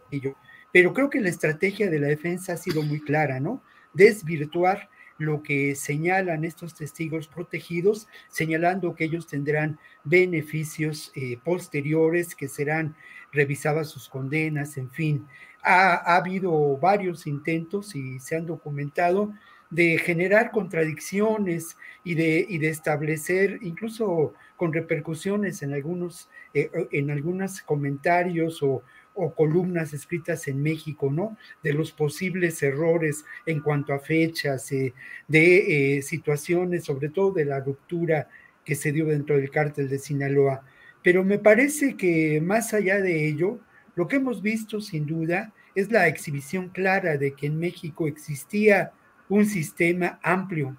[0.09, 0.35] ello,
[0.71, 3.61] pero creo que la estrategia de la defensa ha sido muy clara, ¿no?
[3.93, 12.47] Desvirtuar lo que señalan estos testigos protegidos, señalando que ellos tendrán beneficios eh, posteriores, que
[12.47, 12.95] serán
[13.31, 15.27] revisadas sus condenas, en fin.
[15.61, 19.33] Ha, habido varios intentos y se han documentado
[19.69, 27.09] de generar contradicciones y de, y de establecer, incluso con repercusiones en algunos, eh, en
[27.09, 28.83] algunos comentarios o,
[29.15, 31.37] o columnas escritas en México, ¿no?
[31.63, 34.93] De los posibles errores en cuanto a fechas, eh,
[35.27, 38.29] de eh, situaciones, sobre todo de la ruptura
[38.63, 40.63] que se dio dentro del cártel de Sinaloa.
[41.01, 43.59] Pero me parece que más allá de ello,
[43.95, 48.91] lo que hemos visto sin duda es la exhibición clara de que en México existía
[49.29, 50.75] un sistema amplio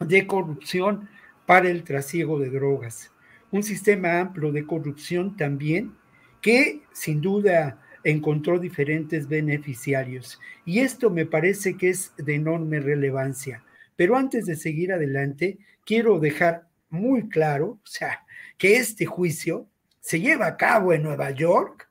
[0.00, 1.08] de corrupción
[1.46, 3.12] para el trasiego de drogas,
[3.50, 5.92] un sistema amplio de corrupción también
[6.40, 10.40] que sin duda encontró diferentes beneficiarios.
[10.64, 13.64] Y esto me parece que es de enorme relevancia.
[13.96, 18.24] Pero antes de seguir adelante, quiero dejar muy claro, o sea,
[18.56, 19.68] que este juicio
[20.00, 21.88] se lleva a cabo en Nueva York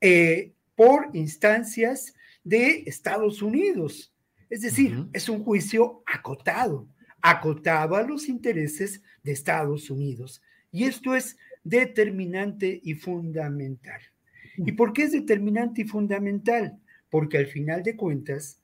[0.00, 4.12] eh, por instancias de Estados Unidos.
[4.50, 6.88] Es decir, es un juicio acotado,
[7.20, 10.42] acotado a los intereses de Estados Unidos.
[10.70, 14.00] Y esto es determinante y fundamental.
[14.56, 16.78] ¿Y por qué es determinante y fundamental?
[17.10, 18.62] Porque al final de cuentas,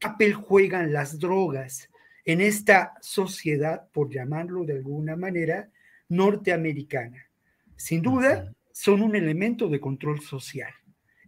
[0.00, 1.90] papel juegan las drogas
[2.24, 5.70] en esta sociedad, por llamarlo de alguna manera,
[6.08, 7.28] norteamericana.
[7.76, 10.72] Sin duda, son un elemento de control social.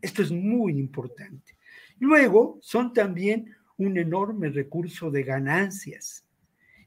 [0.01, 1.57] Esto es muy importante.
[1.99, 6.25] Luego, son también un enorme recurso de ganancias.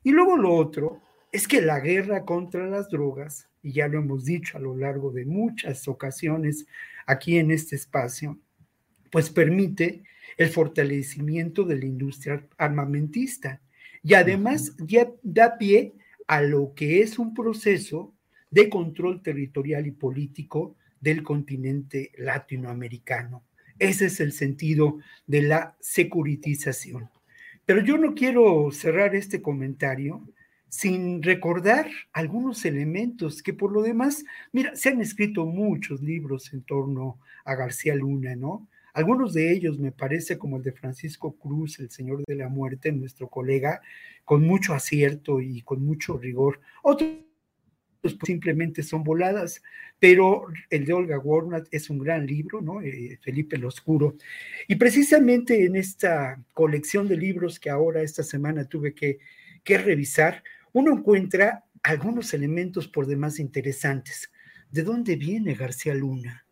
[0.04, 4.26] Y luego lo otro es que la guerra contra las drogas y ya lo hemos
[4.26, 6.66] dicho a lo largo de muchas ocasiones
[7.06, 8.40] aquí en este espacio,
[9.12, 10.04] pues permite
[10.38, 13.62] el fortalecimiento de la industria armamentista
[14.04, 14.76] y además
[15.24, 15.94] da pie
[16.28, 18.16] a lo que es un proceso
[18.50, 23.44] de control territorial y político del continente latinoamericano.
[23.78, 27.10] Ese es el sentido de la securitización.
[27.66, 30.28] Pero yo no quiero cerrar este comentario
[30.70, 36.62] sin recordar algunos elementos que por lo demás, mira, se han escrito muchos libros en
[36.62, 38.68] torno a García Luna, ¿no?
[38.94, 42.92] Algunos de ellos me parece como el de Francisco Cruz, el Señor de la Muerte,
[42.92, 43.82] nuestro colega,
[44.26, 46.60] con mucho acierto y con mucho rigor.
[46.84, 47.12] Otros
[48.24, 49.62] simplemente son voladas,
[50.00, 52.82] pero el de Olga Warnat es un gran libro, ¿no?
[52.82, 54.16] Eh, Felipe el Oscuro.
[54.68, 59.20] Y precisamente en esta colección de libros que ahora esta semana tuve que,
[59.64, 64.32] que revisar, uno encuentra algunos elementos por demás interesantes.
[64.72, 66.46] ¿De dónde viene García Luna?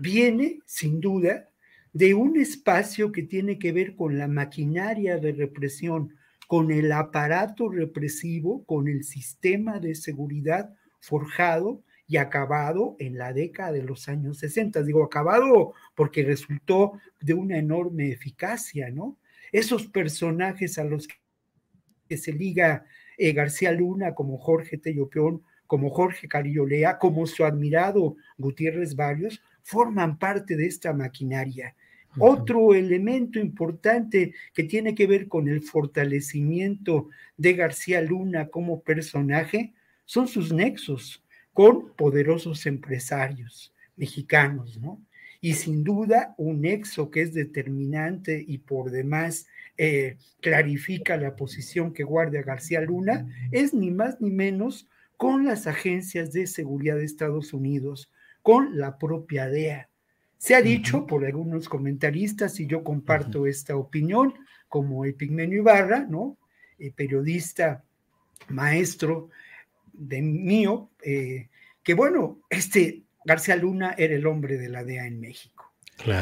[0.00, 1.48] Viene, sin duda,
[1.92, 6.14] de un espacio que tiene que ver con la maquinaria de represión,
[6.46, 13.72] con el aparato represivo, con el sistema de seguridad forjado y acabado en la década
[13.72, 14.82] de los años 60.
[14.82, 19.18] Digo acabado porque resultó de una enorme eficacia, ¿no?
[19.52, 21.08] Esos personajes a los
[22.08, 22.86] que se liga
[23.18, 26.28] eh, García Luna, como Jorge Tellopeón, como Jorge
[26.66, 31.74] Lea, como su admirado Gutiérrez Varios, forman parte de esta maquinaria.
[32.18, 39.74] Otro elemento importante que tiene que ver con el fortalecimiento de García Luna como personaje
[40.04, 45.02] son sus nexos con poderosos empresarios mexicanos, ¿no?
[45.40, 49.46] Y sin duda un nexo que es determinante y por demás
[49.76, 55.66] eh, clarifica la posición que guarda García Luna, es ni más ni menos con las
[55.66, 58.10] agencias de seguridad de Estados Unidos,
[58.42, 59.88] con la propia DEA.
[60.38, 64.34] Se ha dicho por algunos comentaristas, y yo comparto esta opinión,
[64.68, 66.38] como Epigmenio Ibarra, ¿no?
[66.78, 67.84] Eh, periodista,
[68.48, 69.30] maestro
[69.92, 71.48] de mío, eh,
[71.82, 75.70] que bueno, este García Luna era el hombre de la DEA en México.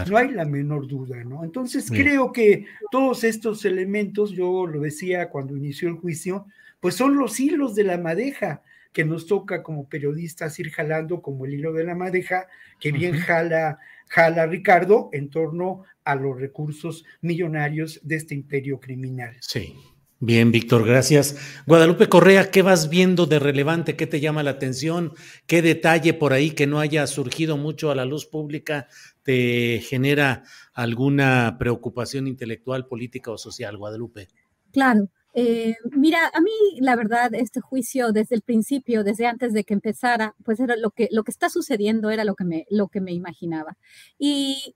[0.09, 1.45] No hay la menor duda, ¿no?
[1.45, 6.47] Entonces creo que todos estos elementos, yo lo decía cuando inició el juicio,
[6.81, 11.47] pues son los hilos de la madeja que nos toca como periodistas ir jalando como
[11.47, 12.49] el hilo de la madeja,
[12.81, 19.37] que bien jala, jala Ricardo en torno a los recursos millonarios de este imperio criminal.
[19.41, 19.77] Sí.
[20.19, 21.37] Bien, Víctor, gracias.
[21.67, 23.97] Guadalupe Correa, ¿qué vas viendo de relevante?
[23.97, 25.13] ¿Qué te llama la atención?
[25.47, 28.89] ¿Qué detalle por ahí que no haya surgido mucho a la luz pública
[29.23, 34.29] te genera alguna preocupación intelectual, política o social, Guadalupe?
[34.73, 35.11] Claro.
[35.35, 36.51] Eh, mira, a mí
[36.81, 40.93] la verdad, este juicio desde el principio, desde antes de que empezara, pues era lo
[40.93, 43.77] que, lo que está sucediendo era lo que me, lo que me imaginaba.
[44.19, 44.75] Y,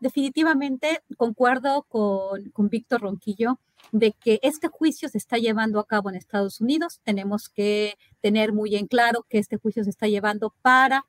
[0.00, 3.58] definitivamente concuerdo con, con Víctor Ronquillo
[3.90, 7.00] de que este juicio se está llevando a cabo en Estados Unidos.
[7.04, 11.04] Tenemos que tener muy en claro que este juicio se está llevando para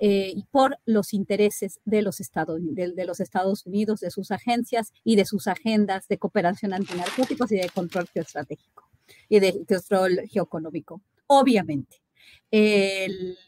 [0.00, 4.92] eh, y por los intereses de los, Estados, de, los Estados Unidos, de sus agencias
[5.02, 8.88] y de sus agendas de cooperación antinarcóticos y de control geoestratégico
[9.28, 11.00] y de control geoeconómico.
[11.26, 12.00] Obviamente.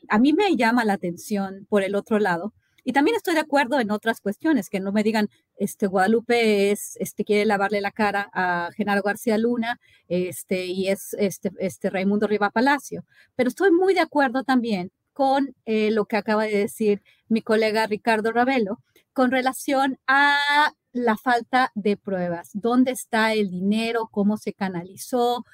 [0.08, 2.52] a mí me llama la atención, por el otro lado,
[2.84, 6.96] y también estoy de acuerdo en otras cuestiones, que no me digan, este, Guadalupe es,
[7.00, 12.26] este, quiere lavarle la cara a Genaro García Luna, este, y es este, este Raimundo
[12.26, 13.04] Riva Palacio.
[13.36, 17.86] Pero estoy muy de acuerdo también con eh, lo que acaba de decir mi colega
[17.86, 18.80] Ricardo Ravelo
[19.12, 25.44] con relación a la falta de pruebas, dónde está el dinero, cómo se canalizó,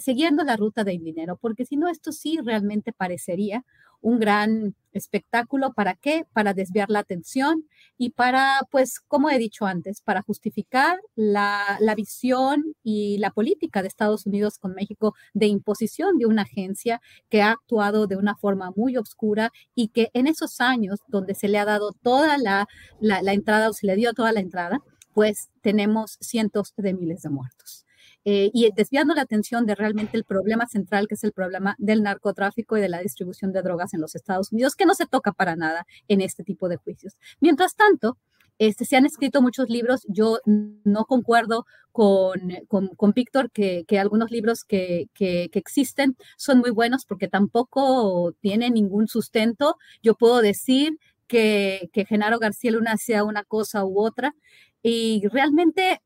[0.00, 3.64] siguiendo la ruta del dinero, porque si no, esto sí realmente parecería
[4.00, 5.72] un gran espectáculo.
[5.72, 6.24] ¿Para qué?
[6.32, 7.64] Para desviar la atención
[7.98, 13.82] y para, pues, como he dicho antes, para justificar la, la, visión y la política
[13.82, 18.36] de Estados Unidos con México de imposición de una agencia que ha actuado de una
[18.36, 22.66] forma muy oscura y que en esos años donde se le ha dado toda la,
[23.00, 24.80] la, la entrada o se le dio toda la entrada,
[25.14, 27.85] pues tenemos cientos de miles de muertos.
[28.28, 32.02] Eh, y desviando la atención de realmente el problema central, que es el problema del
[32.02, 35.30] narcotráfico y de la distribución de drogas en los Estados Unidos, que no se toca
[35.30, 37.16] para nada en este tipo de juicios.
[37.38, 38.18] Mientras tanto,
[38.58, 44.64] este, se han escrito muchos libros, yo no concuerdo con, con, Víctor que, algunos libros
[44.64, 49.76] que, que, que, existen son muy buenos porque tampoco tienen ningún sustento.
[50.02, 54.34] Yo puedo decir que, que Genaro García Luna hacía una cosa u otra
[54.82, 56.00] y realmente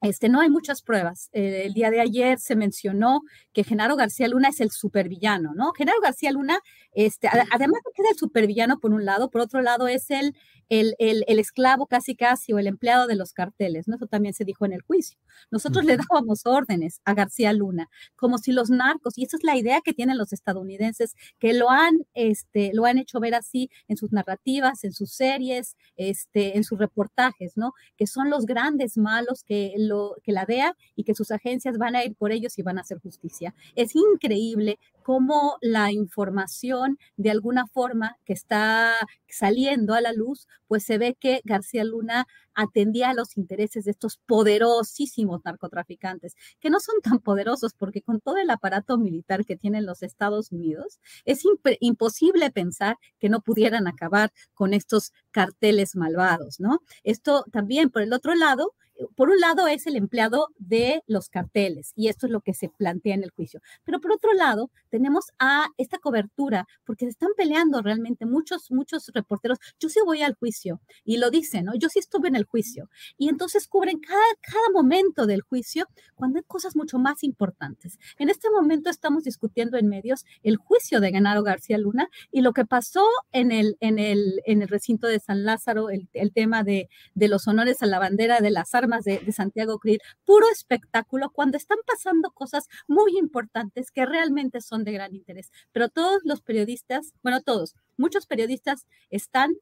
[0.00, 1.30] este, no hay muchas pruebas.
[1.32, 3.20] Eh, el día de ayer se mencionó
[3.52, 5.72] que Genaro García Luna es el supervillano, ¿no?
[5.72, 6.60] Genaro García Luna,
[6.96, 10.34] este, además de que es el supervillano por un lado, por otro lado es el
[10.68, 13.96] el, el, esclavo casi casi o el empleado de los carteles, ¿no?
[13.96, 15.18] Eso también se dijo en el juicio.
[15.50, 19.56] Nosotros le dábamos órdenes a García Luna, como si los narcos, y esa es la
[19.56, 23.96] idea que tienen los estadounidenses, que lo han, este, lo han hecho ver así en
[23.96, 27.72] sus narrativas, en sus series, este, en sus reportajes, ¿no?
[27.96, 31.94] Que son los grandes malos que, lo, que la DEA y que sus agencias van
[31.94, 33.54] a ir por ellos y van a hacer justicia.
[33.76, 38.92] Es increíble cómo la información de alguna forma que está
[39.28, 43.92] saliendo a la luz, pues se ve que García Luna atendía a los intereses de
[43.92, 49.54] estos poderosísimos narcotraficantes, que no son tan poderosos porque con todo el aparato militar que
[49.54, 51.42] tienen los Estados Unidos, es
[51.78, 56.80] imposible pensar que no pudieran acabar con estos carteles malvados, ¿no?
[57.04, 58.74] Esto también, por el otro lado,
[59.14, 62.68] por un lado es el empleado de los carteles y esto es lo que se
[62.68, 63.60] plantea en el juicio.
[63.84, 69.10] Pero por otro lado tenemos a esta cobertura porque se están peleando realmente muchos, muchos
[69.12, 69.58] reporteros.
[69.78, 71.74] Yo sí voy al juicio y lo dicen, ¿no?
[71.74, 76.38] Yo sí estuve en el juicio y entonces cubren cada, cada momento del juicio cuando
[76.38, 77.98] hay cosas mucho más importantes.
[78.18, 82.52] En este momento estamos discutiendo en medios el juicio de Genaro García Luna y lo
[82.52, 86.62] que pasó en el, en el, en el recinto de San Lázaro, el, el tema
[86.62, 91.30] de, de los honores a la bandera de las armas de, Santiago Krill, puro espectáculo
[91.30, 95.50] cuando están pasando cosas muy importantes que realmente son de gran interés.
[95.72, 99.54] Pero todos los periodistas, bueno, todos, muchos periodistas están,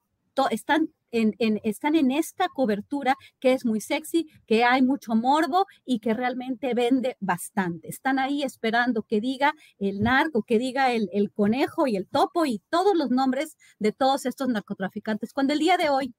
[0.51, 6.01] están en, están en esta cobertura que es muy sexy, que hay mucho morbo y
[6.01, 7.89] que realmente vende bastante.
[7.89, 12.47] Están ahí esperando que diga el narco, que diga el, el conejo y el topo
[12.47, 15.33] y todos los nombres de todos estos narcotraficantes.
[15.33, 16.15] Cuando el día de hoy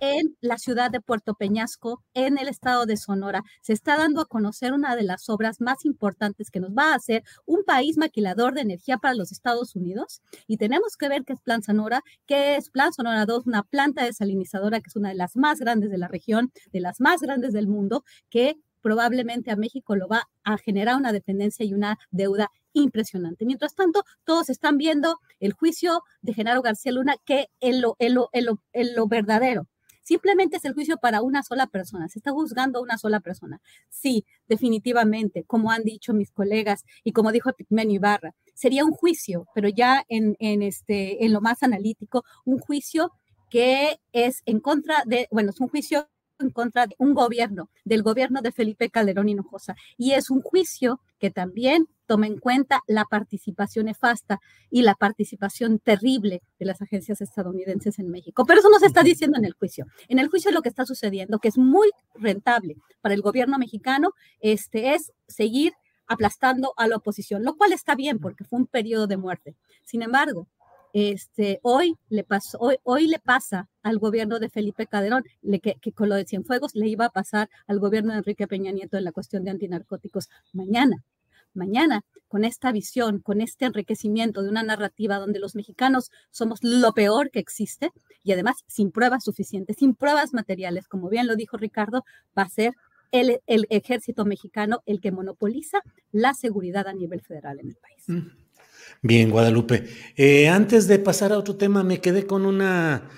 [0.00, 3.42] en la ciudad de Puerto Peñasco, en el estado de Sonora.
[3.62, 6.96] Se está dando a conocer una de las obras más importantes que nos va a
[6.96, 10.22] hacer un país maquilador de energía para los Estados Unidos.
[10.46, 14.04] Y tenemos que ver qué es Plan Sonora, qué es Plan Sonora 2, una planta
[14.04, 17.52] desalinizadora que es una de las más grandes de la región, de las más grandes
[17.52, 22.48] del mundo, que probablemente a México lo va a generar una dependencia y una deuda
[22.72, 23.44] impresionante.
[23.44, 28.30] Mientras tanto, todos están viendo el juicio de Genaro García Luna, que es lo, lo,
[28.32, 29.66] lo, lo verdadero,
[30.10, 33.60] simplemente es el juicio para una sola persona, se está juzgando a una sola persona.
[33.90, 39.46] Sí, definitivamente, como han dicho mis colegas y como dijo Pigmenio Ibarra, sería un juicio,
[39.54, 43.12] pero ya en, en, este, en lo más analítico, un juicio
[43.50, 46.08] que es en contra de, bueno, es un juicio
[46.40, 49.76] en contra de un gobierno, del gobierno de Felipe Calderón Hinojosa.
[49.96, 55.78] Y es un juicio que también toma en cuenta la participación nefasta y la participación
[55.78, 58.44] terrible de las agencias estadounidenses en México.
[58.44, 59.86] Pero eso no se está diciendo en el juicio.
[60.08, 64.10] En el juicio lo que está sucediendo, que es muy rentable para el gobierno mexicano,
[64.40, 65.72] este, es seguir
[66.08, 69.54] aplastando a la oposición, lo cual está bien porque fue un periodo de muerte.
[69.84, 70.48] Sin embargo,
[70.92, 75.76] este, hoy, le pasó, hoy, hoy le pasa al gobierno de Felipe Calderón, le, que,
[75.92, 79.04] con lo de Cienfuegos le iba a pasar al gobierno de Enrique Peña Nieto en
[79.04, 81.04] la cuestión de antinarcóticos mañana.
[81.54, 86.92] Mañana, con esta visión, con este enriquecimiento de una narrativa donde los mexicanos somos lo
[86.92, 87.90] peor que existe
[88.22, 92.04] y además sin pruebas suficientes, sin pruebas materiales, como bien lo dijo Ricardo,
[92.38, 92.74] va a ser
[93.12, 95.80] el, ejército mexicano el que monopoliza
[96.12, 98.04] la seguridad a nivel federal en el país.
[98.06, 98.28] Mm.
[99.02, 99.84] Bien, Guadalupe.
[100.16, 103.08] Eh, antes de pasar a otro tema, me quedé con una,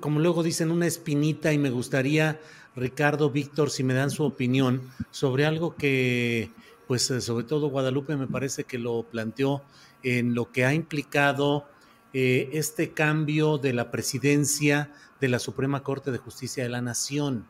[0.00, 2.40] como luego dicen, una espinita y me gustaría,
[2.76, 6.50] Ricardo, Víctor, si me dan su opinión sobre algo que,
[6.90, 9.62] pues eh, sobre todo Guadalupe me parece que lo planteó
[10.02, 11.68] en lo que ha implicado
[12.12, 17.46] eh, este cambio de la presidencia de la Suprema Corte de Justicia de la Nación.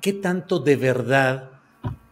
[0.00, 1.60] ¿Qué tanto de verdad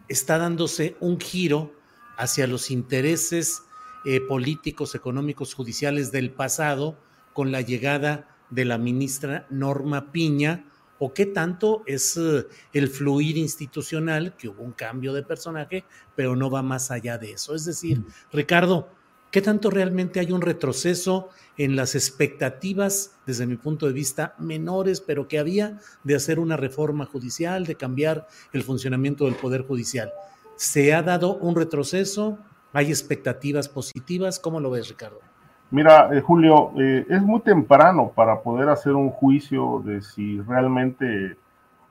[0.09, 1.71] está dándose un giro
[2.17, 3.63] hacia los intereses
[4.05, 6.97] eh, políticos, económicos, judiciales del pasado
[7.31, 10.65] con la llegada de la ministra Norma Piña,
[11.05, 15.83] o qué tanto es eh, el fluir institucional, que hubo un cambio de personaje,
[16.15, 17.53] pero no va más allá de eso.
[17.53, 18.05] Es decir, mm.
[18.31, 18.87] Ricardo,
[19.29, 21.27] ¿qué tanto realmente hay un retroceso
[21.57, 26.55] en las expectativas, desde mi punto de vista, menores, pero que había de hacer una
[26.55, 30.13] reforma judicial, de cambiar el funcionamiento del Poder Judicial?
[30.55, 32.39] ¿Se ha dado un retroceso?
[32.71, 34.39] ¿Hay expectativas positivas?
[34.39, 35.32] ¿Cómo lo ves, Ricardo?
[35.73, 41.35] Mira, eh, Julio, eh, es muy temprano para poder hacer un juicio de si realmente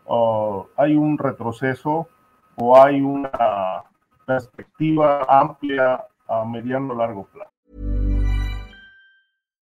[0.07, 2.07] uh, hay un retroceso
[2.55, 3.83] o hay una
[4.24, 7.51] perspectiva amplia a mediano largo plazo.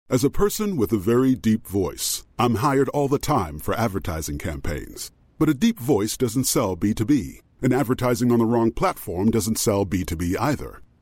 [0.08, 4.38] As a person with a very deep voice, I'm hired all the time for advertising
[4.38, 5.12] campaigns.
[5.40, 9.84] But a deep voice doesn't sell B2B, and advertising on the wrong platform doesn't sell
[9.84, 10.84] B2B either.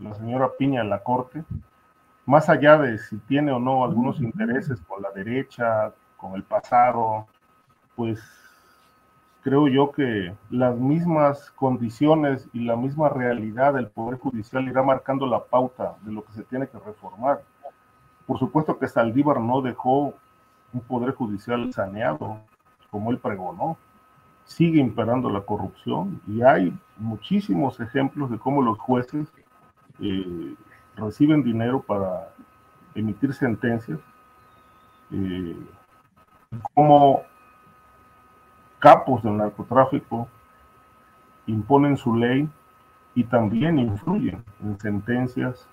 [0.00, 1.44] la señora Piña en la Corte.
[2.26, 7.26] más allá de si tiene o no algunos intereses con la derecha, con el pasado,
[7.94, 8.20] pues
[9.42, 15.24] creo yo que las mismas condiciones y la misma realidad del Poder Judicial irá marcando
[15.26, 17.42] la pauta de lo que se tiene que reformar.
[18.26, 20.14] Por supuesto que Saldívar no dejó
[20.72, 22.40] un Poder Judicial saneado,
[22.90, 23.76] como él pregonó.
[24.44, 29.32] Sigue imperando la corrupción y hay muchísimos ejemplos de cómo los jueces
[30.00, 30.54] eh,
[30.96, 32.28] reciben dinero para
[32.94, 33.98] emitir sentencias,
[35.10, 35.56] eh,
[36.74, 37.22] como
[38.78, 40.28] capos del narcotráfico
[41.46, 42.48] imponen su ley
[43.14, 45.68] y también influyen en sentencias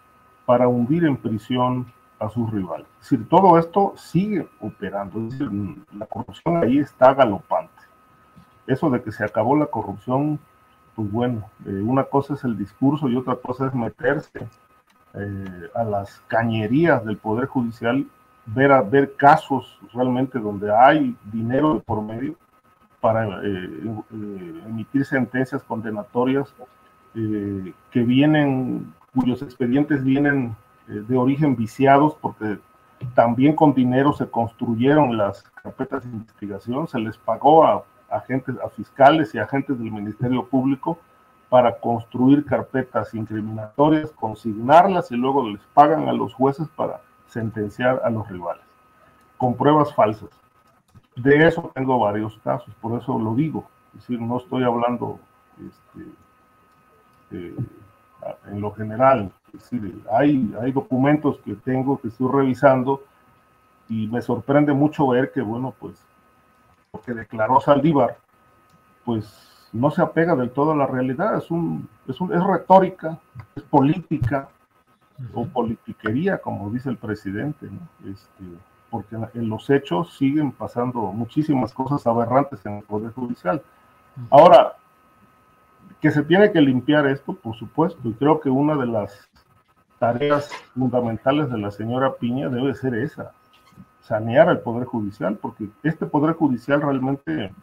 [0.46, 2.88] para hundir en prisión a sus rivales.
[3.02, 5.28] Es decir, todo esto sigue operando,
[5.92, 7.74] la corrupción ahí está galopante.
[8.66, 10.40] Eso de que se acabó la corrupción,
[10.96, 14.48] pues bueno, eh, una cosa es el discurso y otra cosa es meterse
[15.14, 18.06] eh, a las cañerías del Poder Judicial,
[18.46, 22.36] ver, a, ver casos realmente donde hay dinero de por medio
[23.00, 26.54] para emitir sentencias condenatorias
[27.14, 30.56] que vienen, cuyos expedientes vienen
[30.88, 32.60] de origen viciados porque
[33.14, 37.84] también con dinero se construyeron las carpetas de investigación, se les pagó a
[38.16, 40.98] agentes, a fiscales y agentes del Ministerio Público
[41.50, 48.10] para construir carpetas incriminatorias, consignarlas y luego les pagan a los jueces para sentenciar a
[48.10, 48.64] los rivales,
[49.38, 50.30] con pruebas falsas.
[51.16, 53.66] De eso tengo varios casos, por eso lo digo.
[53.94, 55.20] Es decir, no estoy hablando
[55.60, 56.10] este,
[57.32, 57.56] eh,
[58.48, 59.32] en lo general.
[59.54, 63.04] Es decir, hay, hay documentos que tengo que estoy revisando
[63.90, 66.04] y me sorprende mucho ver que, bueno, pues
[66.94, 68.18] lo que declaró Saldívar,
[69.04, 73.18] pues no se apega del todo a la realidad, es, un, es, un, es retórica,
[73.56, 74.48] es política
[75.34, 77.68] o politiquería, como dice el presidente,
[78.06, 78.44] este,
[78.92, 83.62] porque en los hechos siguen pasando muchísimas cosas aberrantes en el Poder Judicial.
[84.30, 84.74] Ahora,
[86.00, 89.28] que se tiene que limpiar esto, por supuesto, y creo que una de las
[89.98, 93.32] tareas fundamentales de la señora Piña debe ser esa,
[94.04, 97.54] sanear el Poder Judicial, porque este Poder Judicial realmente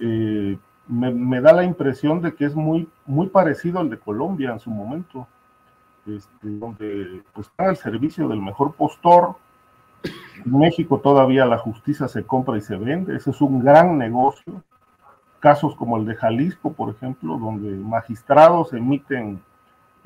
[0.00, 0.58] eh,
[0.88, 4.70] me, da la impresión de que es muy, muy parecido al de Colombia en su
[4.70, 5.26] momento,
[6.06, 9.36] este, donde pues, está al servicio del mejor postor.
[10.44, 14.62] En México todavía la justicia se compra y se vende, ese es un gran negocio.
[15.40, 19.40] Casos como el de Jalisco, por ejemplo, donde magistrados emiten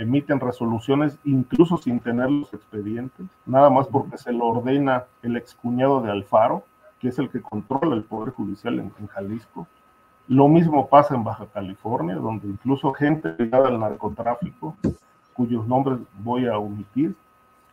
[0.03, 6.01] emiten resoluciones incluso sin tener los expedientes, nada más porque se lo ordena el excuñado
[6.01, 6.65] de Alfaro,
[7.01, 9.67] que es el que controla el Poder Judicial en, Jalisco.
[10.29, 14.77] Lo mismo pasa en Baja California, donde incluso gente ligada al narcotráfico,
[15.35, 17.17] cuyos nombres voy a omitir,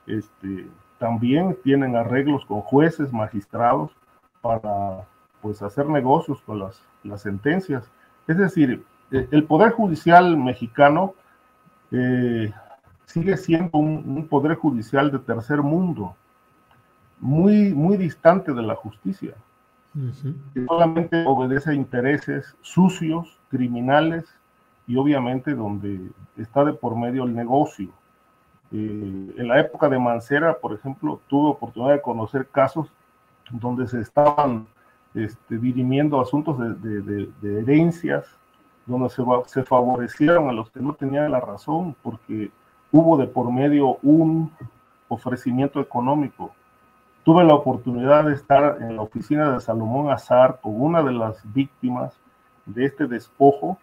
[0.08, 0.68] este,
[0.98, 3.92] también tienen arreglos con jueces, magistrados,
[4.42, 5.06] para
[5.42, 7.90] pues hacer negocios con las, las sentencias.
[8.28, 11.14] Es decir, el Poder Judicial mexicano
[11.92, 12.52] eh,
[13.06, 16.16] sigue siendo un, poder judicial de tercer mundo,
[17.20, 19.34] muy, muy distante de la justicia,
[20.54, 24.26] que solamente obedece a intereses sucios, criminales
[24.88, 26.00] y obviamente donde
[26.38, 27.90] está de por medio el negocio.
[28.72, 32.88] Eh, en la época de Mancera, por ejemplo, tuve oportunidad de conocer casos
[33.50, 34.68] donde se estaban
[35.16, 38.39] este, dirimiendo asuntos de herencias
[38.90, 42.52] donde se, favorecieron a los que no tenían la razón, porque
[42.92, 44.52] hubo de por medio un
[45.08, 46.52] ofrecimiento económico.
[47.24, 51.42] Tuve la oportunidad de estar en la oficina de Salomón Azar con una de las
[51.54, 52.20] víctimas
[52.66, 53.78] de este despojo,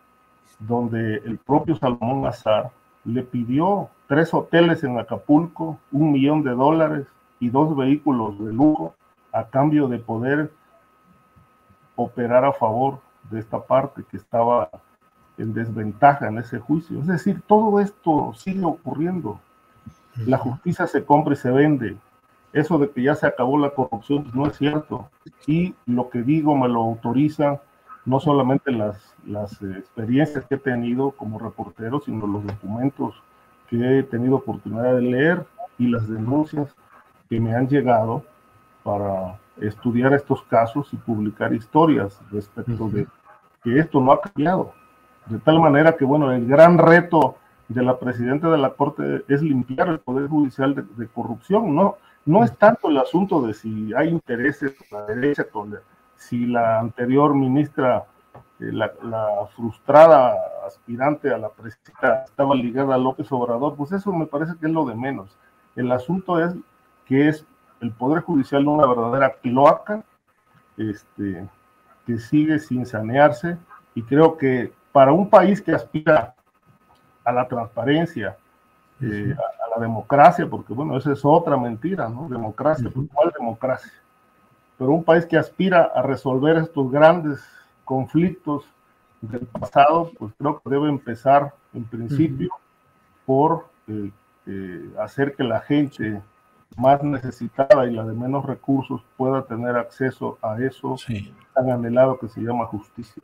[0.58, 2.70] donde el propio Salomón Azar
[3.04, 7.06] le pidió tres hoteles en Acapulco, un millón de dólares
[7.38, 8.94] y dos vehículos de lujo
[9.32, 10.50] a cambio de poder
[11.94, 12.98] operar a favor
[13.30, 14.70] de esta parte que estaba
[15.38, 17.00] en desventaja en ese juicio.
[17.00, 19.40] Es decir, todo esto sigue ocurriendo.
[20.24, 21.96] La justicia se compra y se vende.
[22.52, 25.10] Eso de que ya se acabó la corrupción pues, no es cierto.
[25.46, 27.60] Y lo que digo me lo autorizan
[28.06, 33.14] no solamente las, las experiencias que he tenido como reportero, sino los documentos
[33.68, 36.74] que he tenido oportunidad de leer y las denuncias
[37.28, 38.22] que me han llegado
[38.84, 43.06] para estudiar estos casos y publicar historias respecto de
[43.64, 44.72] que esto no ha cambiado.
[45.26, 47.36] De tal manera que, bueno, el gran reto
[47.68, 51.74] de la presidenta de la Corte es limpiar el Poder Judicial de, corrupción.
[51.74, 55.76] No, no es tanto el asunto de si hay intereses con la derecha, con
[56.16, 58.04] si la anterior ministra,
[58.60, 58.90] eh, la,
[59.54, 60.34] frustrada
[60.66, 64.72] aspirante a la presidencia estaba ligada a López Obrador, pues eso me parece que es
[64.72, 65.36] lo de menos.
[65.74, 66.54] El asunto es
[67.04, 67.44] que es
[67.80, 70.02] el Poder Judicial una verdadera cloaca
[70.76, 71.48] este,
[72.06, 73.58] que sigue sin sanearse
[73.94, 76.34] y creo que para un país que aspira
[77.22, 78.34] a la transparencia,
[79.02, 82.26] eh, a, la democracia, porque bueno, esa es otra mentira, ¿no?
[82.30, 83.92] Democracia, ¿cuál democracia?
[84.78, 87.44] Pero un país que aspira a resolver estos grandes
[87.84, 88.64] conflictos
[89.20, 92.48] del pasado, pues creo que debe empezar en principio
[93.26, 94.10] por eh,
[94.46, 96.22] eh, hacer que la gente
[96.78, 100.96] más necesitada y la de menos recursos pueda tener acceso a eso
[101.52, 103.22] tan anhelado que se llama justicia.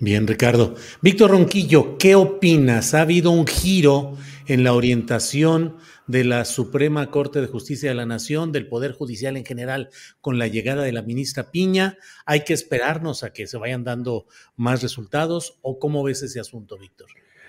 [0.00, 0.76] Bien, Ricardo.
[1.02, 2.94] Víctor Ronquillo, ¿qué opinas?
[2.94, 5.76] ¿Ha habido un giro en la orientación
[6.06, 9.90] de la Suprema Corte de Justicia de la Nación, del Poder Judicial en general,
[10.20, 11.98] con la llegada de la ministra Piña?
[12.26, 14.26] ¿Hay que esperarnos a que se vayan dando
[14.56, 17.08] más resultados o cómo ves ese asunto, Víctor?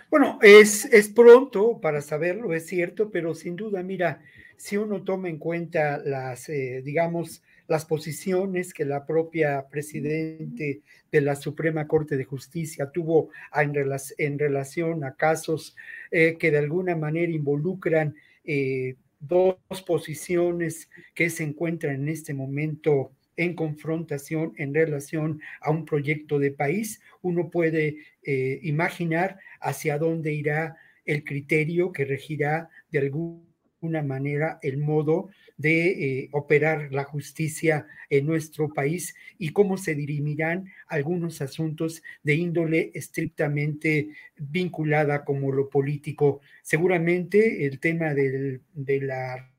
[0.09, 4.23] Bueno, es, es pronto para saberlo, es cierto, pero sin duda, mira,
[4.57, 11.21] si uno toma en cuenta las, eh, digamos, las posiciones que la propia presidente de
[11.21, 15.75] la Suprema Corte de Justicia tuvo en, relación a casos
[16.09, 23.11] eh, que de alguna manera involucran eh, dos posiciones que se encuentran en este momento
[23.37, 30.33] en confrontación en relación a un proyecto de país, uno puede eh, imaginar hacia dónde
[30.33, 37.85] irá el criterio que regirá de alguna manera el modo de eh, operar la justicia
[38.09, 44.07] en nuestro país y cómo se dirimirán algunos asuntos de índole estrictamente
[44.37, 46.39] vinculada como lo político.
[46.61, 49.51] Seguramente el tema del, de la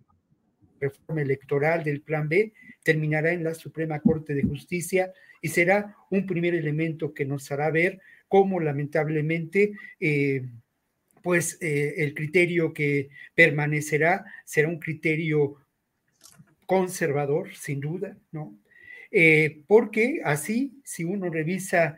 [0.80, 6.24] reforma electoral del Plan B terminará en la Suprema Corte de Justicia y será un
[6.24, 10.46] primer elemento que nos hará ver cómo lamentablemente eh,
[11.22, 15.56] pues eh, el criterio que permanecerá será un criterio
[16.70, 18.56] conservador, sin duda, ¿no?
[19.10, 21.96] Eh, porque así, si uno revisa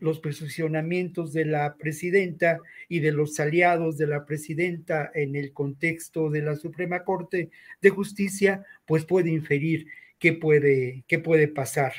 [0.00, 6.30] los posicionamientos de la presidenta y de los aliados de la presidenta en el contexto
[6.30, 7.50] de la Suprema Corte
[7.82, 9.88] de Justicia, pues puede inferir
[10.18, 11.92] qué puede, qué puede pasar.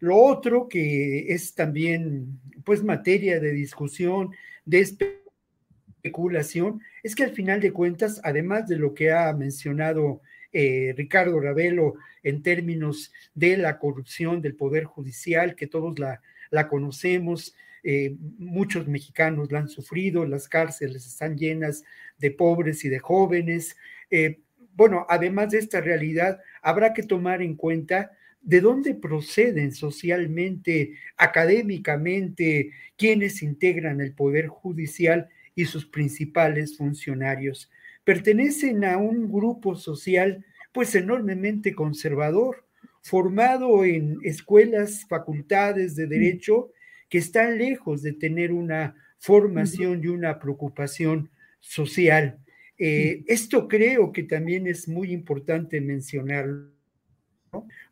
[0.00, 4.32] Lo otro que es también pues materia de discusión,
[4.64, 10.22] de especulación, es que al final de cuentas, además de lo que ha mencionado
[10.58, 16.22] eh, Ricardo Ravelo en términos de la corrupción del Poder Judicial, que todos la,
[16.70, 17.54] conocemos,
[17.84, 21.84] eh, muchos mexicanos la han sufrido, las cárceles están llenas
[22.16, 23.76] de pobres y de jóvenes.
[24.10, 24.40] Eh,
[24.74, 32.70] bueno, además de esta realidad, habrá que tomar en cuenta de dónde proceden socialmente, académicamente,
[32.96, 37.70] quienes integran el Poder Judicial y sus principales funcionarios.
[38.06, 42.64] Pertenecen a un grupo social pues enormemente conservador,
[43.02, 46.70] formado en escuelas, facultades de derecho
[47.08, 52.38] que están lejos de tener una formación y una preocupación social.
[52.78, 56.70] Eh, esto creo que también es muy importante mencionarlo,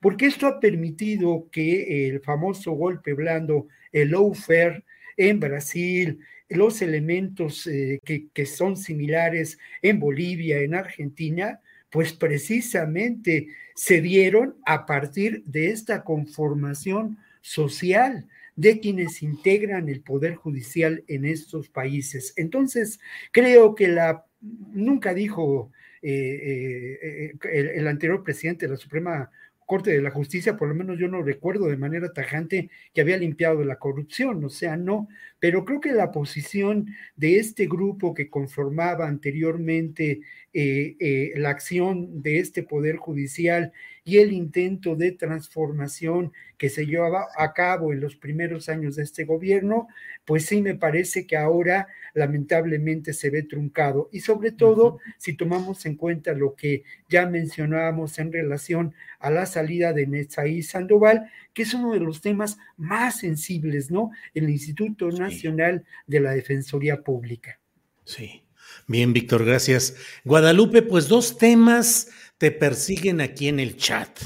[0.01, 4.85] porque esto ha permitido que el famoso golpe blando, el lawfare
[5.17, 14.01] en Brasil, los elementos eh, que, son similares en Bolivia, en Argentina, pues precisamente se
[14.01, 18.27] dieron a partir de esta conformación social
[18.57, 22.33] de quienes integran el poder judicial en estos países.
[22.37, 23.01] Entonces,
[23.33, 25.73] creo que la nunca dijo
[26.03, 29.31] eh, eh, el, el, anterior presidente de la Suprema
[29.67, 33.17] Corte de la Justicia, por lo menos yo no recuerdo de manera tajante que había
[33.17, 35.09] limpiado la corrupción, o sea, no,
[35.45, 36.87] pero creo que la posición
[37.17, 40.23] de este grupo que conformaba anteriormente
[40.55, 43.71] eh, eh, la acción de este Poder Judicial
[44.05, 49.03] y el intento de transformación que se llevaba a cabo en los primeros años de
[49.03, 49.89] este gobierno,
[50.25, 54.09] pues sí me parece que ahora lamentablemente se ve truncado.
[54.13, 59.47] Y sobre todo, si tomamos en cuenta lo que ya mencionábamos en relación a la
[59.47, 64.11] salida de Netzaí Sandoval, que es uno de los temas más sensibles, ¿no?
[64.35, 67.61] El Instituto Nacional de la Defensoría Pública.
[68.05, 68.43] Sí.
[68.87, 69.97] Bien, Víctor, gracias.
[70.25, 72.09] Guadalupe, pues dos temas
[72.39, 74.19] te persiguen aquí en el chat.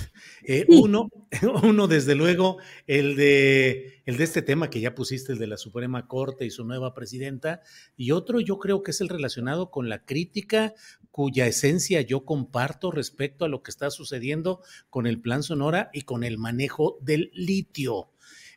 [0.50, 1.10] Eh, uno,
[1.62, 2.56] uno, desde luego,
[2.86, 6.50] el de, el de este tema que ya pusiste, el de la Suprema Corte y
[6.50, 7.60] su nueva presidenta,
[7.96, 10.72] y otro yo creo que es el relacionado con la crítica
[11.10, 16.02] cuya esencia yo comparto respecto a lo que está sucediendo con el Plan Sonora y
[16.02, 18.10] con el manejo del litio.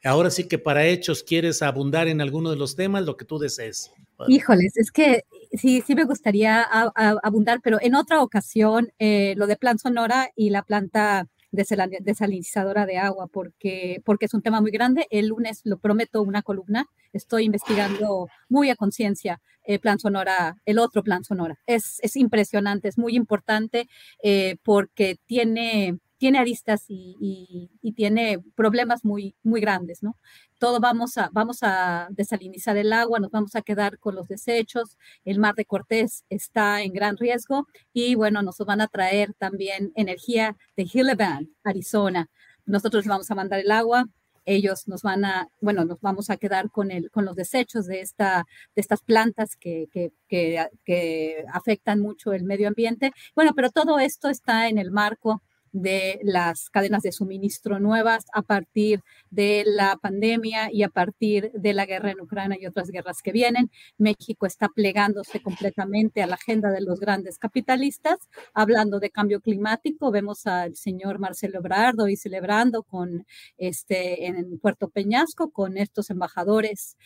[0.04, 3.38] Ahora sí que para hechos quieres abundar en alguno de los temas, lo que tú
[3.38, 3.92] desees.
[4.28, 5.24] Híjoles, es que
[5.54, 10.50] sí, sí me gustaría abundar, pero en otra ocasión, eh, lo de Plan Sonora y
[10.50, 15.08] la planta desalinizadora de agua porque, porque es un tema muy grande.
[15.10, 16.88] El lunes lo prometo una columna.
[17.14, 21.60] Estoy investigando muy a conciencia el plan sonora, el otro plan sonora.
[21.66, 23.88] Es, es impresionante, es muy importante
[24.24, 30.18] eh, porque tiene tiene aristas y, tiene problemas muy, muy grandes, ¿no?
[30.60, 35.00] Todo vamos a, vamos a desalinizar el agua, nos vamos a quedar con los desechos,
[35.26, 39.92] el mar de Cortés está en gran riesgo y bueno, nos van a traer también
[39.96, 42.30] energía de Hilleban, Arizona.
[42.68, 44.06] Nosotros vamos a mandar el agua,
[44.46, 48.02] ellos nos van a, bueno, nos vamos a quedar con, el, con los desechos de,
[48.02, 48.46] esta,
[48.76, 53.12] de estas plantas que, que, que, que afectan mucho el medio ambiente.
[53.36, 55.42] Bueno, pero todo esto está en el marco
[55.72, 61.74] de las cadenas de suministro nuevas a partir de la pandemia y a partir de
[61.74, 63.72] la guerra en Ucrania y otras guerras que vienen.
[63.98, 68.18] México está plegándose completamente a la agenda de los grandes capitalistas,
[68.54, 70.12] hablando de cambio climático.
[70.12, 73.26] Vemos al señor Marcelo Ebrard hoy celebrando con
[73.58, 76.98] este en Puerto Peñasco con estos embajadores,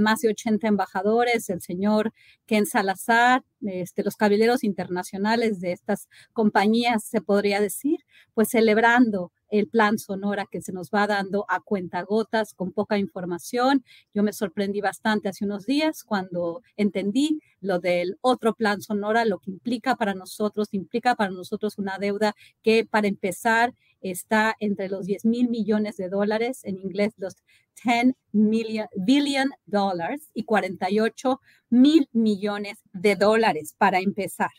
[0.00, 2.12] más de 80 embajadores, el señor
[2.46, 7.93] Ken Salazar, este, los caballeros internacionales de estas compañías, se podría decir,
[8.34, 13.84] pues celebrando el plan Sonora que se nos va dando a cuentagotas con poca información.
[14.12, 19.38] Yo me sorprendí bastante hace unos días cuando entendí lo del otro plan Sonora, lo
[19.38, 25.06] que implica para nosotros, implica para nosotros una deuda que para empezar está entre los
[25.06, 27.36] 10 mil millones de dólares, en inglés los
[27.84, 31.40] 10 million, billion dollars y 48
[31.70, 34.50] mil millones de dólares para empezar.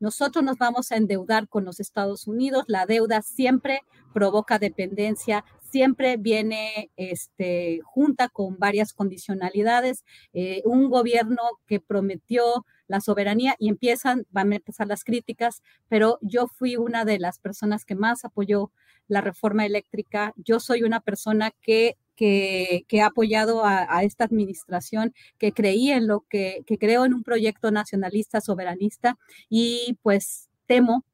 [0.00, 2.64] Nosotros nos vamos a endeudar con los Estados Unidos.
[2.66, 3.82] La deuda siempre
[4.14, 10.04] provoca dependencia, siempre viene este, junta con varias condicionalidades.
[10.32, 16.18] Eh, un gobierno que prometió la soberanía y empiezan, van a empezar las críticas, pero
[16.22, 18.72] yo fui una de las personas que más apoyó
[19.06, 20.32] la reforma eléctrica.
[20.36, 26.26] Yo soy una persona que que, ha apoyado a, esta administración, que creía en lo
[26.28, 29.16] que, que creo en un proyecto nacionalista soberanista
[29.48, 31.04] y pues temo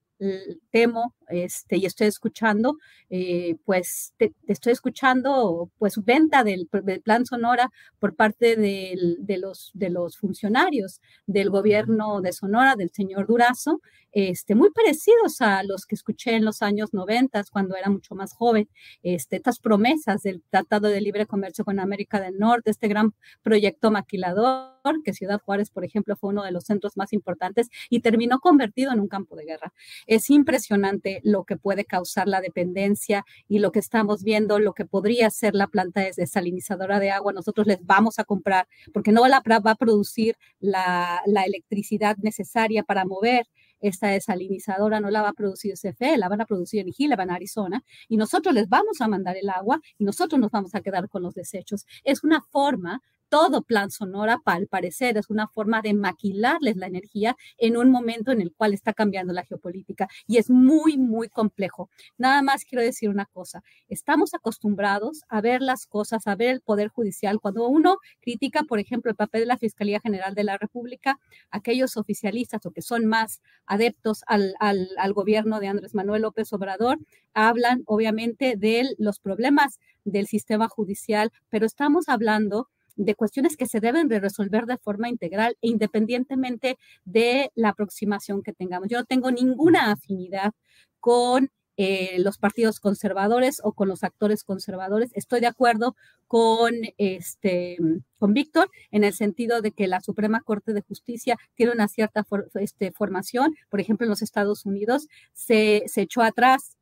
[0.70, 2.76] temo este, y estoy escuchando,
[3.10, 6.68] eh, pues te, estoy escuchando pues venta del,
[7.02, 8.96] plan Sonora por parte de,
[9.38, 13.80] los, de los funcionarios del gobierno de Sonora, del señor Durazo,
[14.12, 18.32] este, muy parecidos a los que escuché en los años 90 cuando era mucho más
[18.32, 18.68] joven,
[19.02, 23.90] este, estas promesas del Tratado de Libre Comercio con América del Norte, este gran proyecto
[23.90, 28.40] maquilador, que Ciudad Juárez, por ejemplo, fue uno de los centros más importantes y terminó
[28.40, 29.72] convertido en un campo de guerra.
[30.06, 34.84] Es impresionante lo que puede causar la dependencia y lo que estamos viendo, lo que
[34.84, 37.32] podría ser la planta desalinizadora de agua.
[37.32, 43.04] Nosotros les vamos a comprar porque no la va a producir la, electricidad necesaria para
[43.04, 43.46] mover
[43.80, 47.34] esta desalinizadora no la va a producir CFE, la van a producir en Gila, a
[47.34, 51.08] Arizona, y nosotros les vamos a mandar el agua y nosotros nos vamos a quedar
[51.10, 51.86] con los desechos.
[52.02, 57.36] Es una forma todo plan Sonora, al parecer, es una forma de maquilarles la energía
[57.58, 61.90] en un momento en el cual está cambiando la geopolítica y es muy, muy complejo.
[62.18, 66.60] Nada más quiero decir una cosa, estamos acostumbrados a ver las cosas, a ver el
[66.60, 67.40] Poder Judicial.
[67.40, 71.18] Cuando uno critica, por ejemplo, el papel de la Fiscalía General de la República,
[71.50, 76.52] aquellos oficialistas o que son más adeptos al, al, al gobierno de Andrés Manuel López
[76.52, 76.98] Obrador,
[77.34, 83.80] hablan obviamente de los problemas del sistema judicial, pero estamos hablando de cuestiones que se
[83.80, 88.88] deben de resolver de forma integral e independientemente de la aproximación que tengamos.
[88.88, 90.52] Yo no tengo ninguna afinidad
[91.00, 95.10] con eh, los partidos conservadores o con los actores conservadores.
[95.14, 95.94] Estoy de acuerdo
[96.26, 97.76] con, este,
[98.18, 102.26] con Víctor en el sentido de que la Suprema Corte de Justicia tiene una cierta
[102.54, 103.54] este, formación.
[103.68, 106.76] Por ejemplo, en los Estados Unidos se, se echó atrás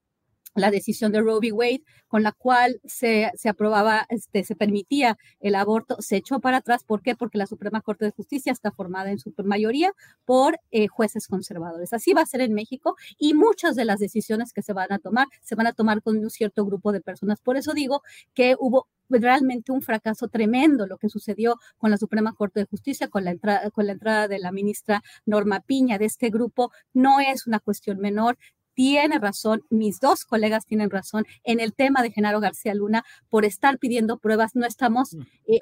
[0.55, 1.53] la decisión de Roe v.
[1.53, 6.59] Wade, con la cual se, se, aprobaba, este, se permitía el aborto, se echó para
[6.59, 6.85] atrás.
[6.85, 7.17] ¿Por qué?
[7.17, 9.93] Porque la Suprema Corte de Justicia está formada en su mayoría
[10.25, 11.93] por eh, jueces conservadores.
[11.93, 14.99] Así va a ser en México y muchas de las decisiones que se van a
[14.99, 17.41] tomar se van a tomar con un cierto grupo de personas.
[17.41, 18.03] Por eso digo
[18.35, 23.09] que hubo realmente un fracaso tremendo lo que sucedió con la Suprema Corte de Justicia,
[23.09, 26.73] con la, entrada, con la entrada de la ministra Norma Piña de este grupo.
[26.93, 28.39] No es una cuestión menor
[28.75, 33.45] tiene razón, mis dos colegas tienen razón en el tema de Genaro García Luna por
[33.45, 34.55] estar pidiendo pruebas.
[34.55, 35.21] No estamos mm.
[35.47, 35.61] eh,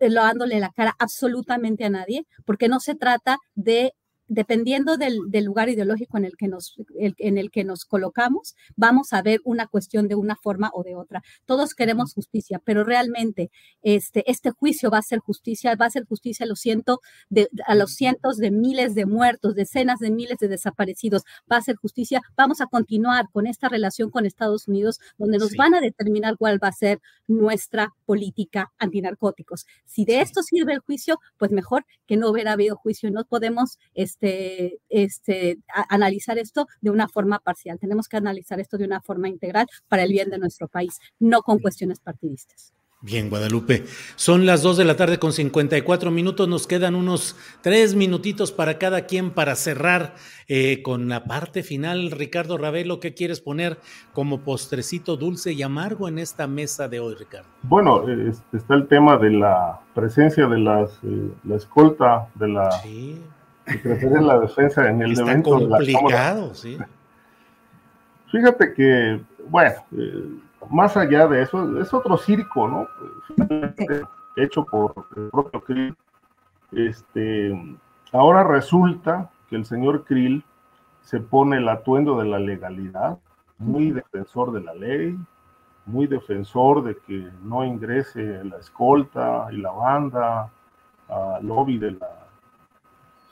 [0.00, 3.94] eh, dándole la cara absolutamente a nadie, porque no se trata de
[4.28, 9.22] dependiendo del, lugar ideológico en el, que nos, en el que nos colocamos, vamos a
[9.22, 11.22] ver una cuestión de una forma o de otra.
[11.44, 13.50] Todos queremos justicia, pero realmente
[13.82, 17.48] este, este juicio va a ser justicia, va a ser justicia a los, ciento de,
[17.66, 21.76] a los cientos de miles de muertos, decenas de miles de desaparecidos, va a ser
[21.76, 22.22] justicia.
[22.36, 26.62] Vamos a continuar con esta relación con Estados Unidos, donde nos van a determinar cuál
[26.62, 29.66] va a ser nuestra política antinarcóticos.
[29.84, 33.10] Si de esto sirve el juicio, pues mejor que no hubiera habido juicio.
[33.10, 33.78] No podemos...
[33.94, 34.23] Este,
[34.88, 35.58] este,
[35.88, 37.78] analizar esto de una forma parcial.
[37.78, 41.42] Tenemos que analizar esto de una forma integral para el bien de nuestro país, no
[41.42, 42.74] con cuestiones partidistas.
[43.04, 43.84] Bien, Guadalupe.
[44.16, 46.48] Son las 2 de la tarde con 54 minutos.
[46.48, 50.14] Nos quedan unos tres minutitos para cada quien para cerrar
[50.48, 52.12] eh, con la parte final.
[52.12, 53.78] Ricardo Ravelo, ¿qué quieres poner
[54.14, 57.48] como postrecito dulce y amargo en esta mesa de hoy, Ricardo?
[57.64, 58.06] Bueno,
[58.54, 62.70] está el tema de la presencia de las, eh, la escolta de la
[63.66, 66.78] y la defensa en el Está complicado, sí.
[68.30, 70.28] Fíjate que, bueno, eh,
[70.70, 72.88] más allá de eso, es otro circo, ¿no?
[74.36, 75.96] Hecho por el propio Krill.
[76.72, 77.78] Este,
[78.12, 80.44] ahora resulta que el señor Krill
[81.02, 83.18] se pone el atuendo de la legalidad,
[83.58, 85.16] muy defensor de la ley,
[85.86, 90.50] muy defensor de que no ingrese la escolta y la banda
[91.08, 91.98] al lobby del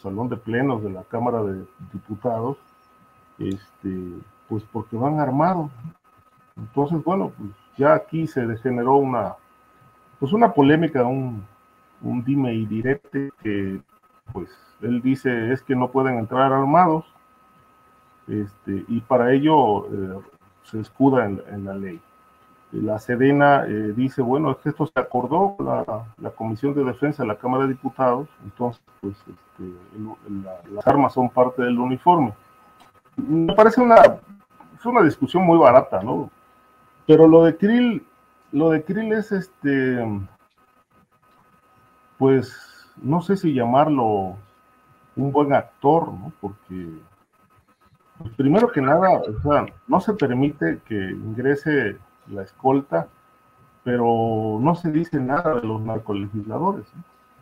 [0.02, 2.58] salón de plenos de la Cámara de Diputados,
[3.38, 5.70] este, pues porque van armados.
[6.56, 9.36] Entonces, bueno, pues ya aquí se degeneró una,
[10.18, 11.44] pues una polémica, un,
[12.02, 13.80] un dime y direte que,
[14.32, 14.50] pues,
[14.82, 17.04] él dice es que no pueden entrar armados,
[18.28, 20.20] este, y para ello eh,
[20.64, 22.00] se escuda en, la ley.
[22.72, 27.22] La Sedena eh, dice, bueno, es que esto se acordó la, la Comisión de Defensa
[27.22, 32.32] de la Cámara de Diputados, entonces, pues, este, las armas son parte del uniforme.
[33.16, 33.96] Me parece una,
[34.74, 36.30] es una discusión muy barata, ¿no?
[37.06, 38.06] Pero lo de Krill,
[38.52, 40.06] lo de Krill es este,
[42.16, 44.36] pues, no sé si llamarlo
[45.16, 46.32] un buen actor, ¿no?
[46.40, 46.88] Porque
[48.16, 51.98] pues, primero que nada, o sea, no se permite que ingrese
[52.28, 53.08] la escolta,
[53.84, 56.86] pero no se dice nada de los narcolegisladores.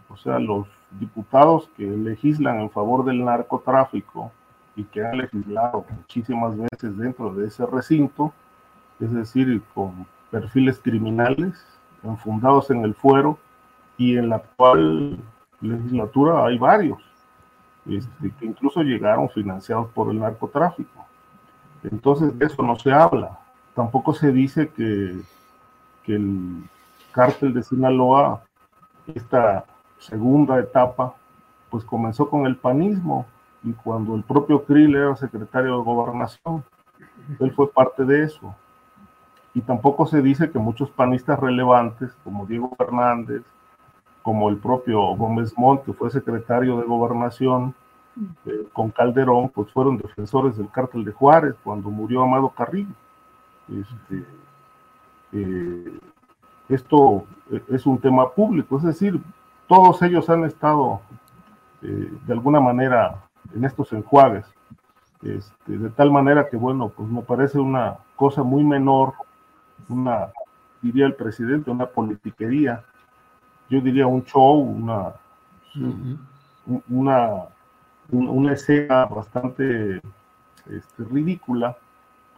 [0.08, 0.66] O sea, los
[0.98, 4.32] diputados que legislan en favor del narcotráfico
[4.74, 8.32] y que han legislado muchísimas veces dentro de ese recinto,
[8.98, 11.64] es decir, con perfiles criminales
[12.02, 13.38] enfundados en el fuero,
[14.00, 15.18] y en la actual
[15.60, 16.98] legislatura hay varios
[17.86, 21.04] este, que incluso llegaron financiados por el narcotráfico.
[21.82, 23.39] Entonces de eso no se habla.
[23.80, 25.22] Tampoco se dice que,
[26.06, 26.64] el
[27.12, 28.42] cártel de Sinaloa,
[29.14, 29.64] esta
[29.98, 31.14] segunda etapa,
[31.70, 33.24] pues comenzó con el panismo
[33.62, 36.62] y cuando el propio Krill era secretario de gobernación,
[37.38, 38.54] él fue parte de eso.
[39.54, 43.44] Y tampoco se dice que muchos panistas relevantes, como Diego Fernández,
[44.20, 47.74] como el propio Gómez Montt, que fue secretario de gobernación
[48.44, 52.94] eh, con Calderón, pues fueron defensores del cártel de Juárez cuando murió Amado Carrillo.
[53.70, 54.24] Este,
[55.32, 56.00] eh,
[56.68, 57.24] esto
[57.68, 59.20] es un tema público, es decir,
[59.68, 61.00] todos ellos han estado
[61.82, 63.22] eh, de alguna manera
[63.54, 64.46] en estos enjuagues,
[65.22, 69.14] este, de tal manera que, bueno, pues me parece una cosa muy menor,
[69.88, 70.28] una,
[70.82, 72.84] diría el presidente, una politiquería,
[73.68, 75.12] yo diría un show, una,
[76.88, 77.44] una,
[78.10, 80.00] una escena bastante
[80.68, 81.76] este, ridícula,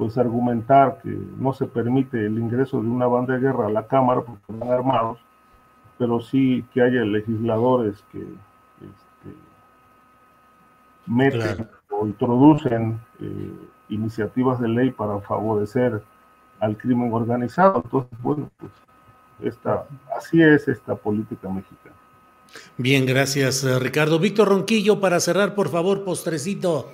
[0.02, 3.86] pues argumentar que no se permite el ingreso de una banda de guerra a la
[3.86, 5.20] Cámara porque están armados,
[5.96, 9.36] pero sí que haya legisladores que este,
[11.06, 13.52] meten o introducen eh,
[13.90, 16.02] iniciativas de ley para favorecer
[16.58, 17.82] al crimen organizado.
[17.84, 18.72] Entonces, bueno, pues
[19.40, 19.86] esta,
[20.18, 21.94] así es esta política mexicana.
[22.76, 24.18] Bien, gracias eh, Ricardo.
[24.18, 26.90] Víctor Ronquillo, para cerrar, por favor, postrecito.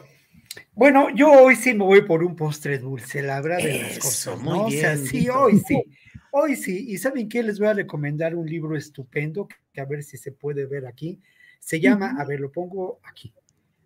[0.73, 4.41] Bueno, yo hoy sí me voy por un postre dulce, la verdad de las cosas.
[4.41, 5.83] Muy bien, sí, hoy sí.
[6.31, 6.87] Hoy sí.
[6.89, 7.43] ¿Y saben qué?
[7.43, 11.21] Les voy a recomendar un libro estupendo, que a ver si se puede ver aquí.
[11.59, 13.35] Se llama, a ver, lo pongo aquí.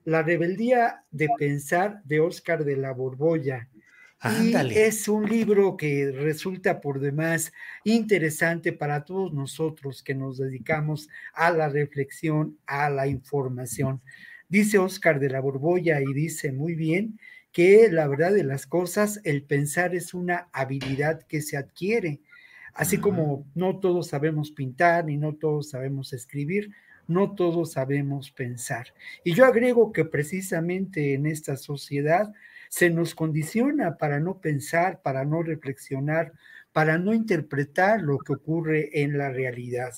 [0.04, 3.68] La rebeldía de pensar de Oscar de la Borbolla.
[4.40, 7.52] Y es un libro que resulta por demás
[7.82, 14.00] interesante para todos nosotros que nos dedicamos a la reflexión, a la información.
[14.52, 17.18] Dice Oscar de la Borbolla y dice muy bien
[17.52, 22.20] que la verdad de las cosas, el pensar es una habilidad que se adquiere.
[22.74, 26.70] Así como no todos sabemos pintar ni no todos sabemos escribir,
[27.08, 28.88] no todos sabemos pensar.
[29.24, 32.30] Y yo agrego que precisamente en esta sociedad
[32.68, 36.34] se nos condiciona para no pensar, para no reflexionar,
[36.72, 39.92] para no interpretar lo que ocurre en la realidad.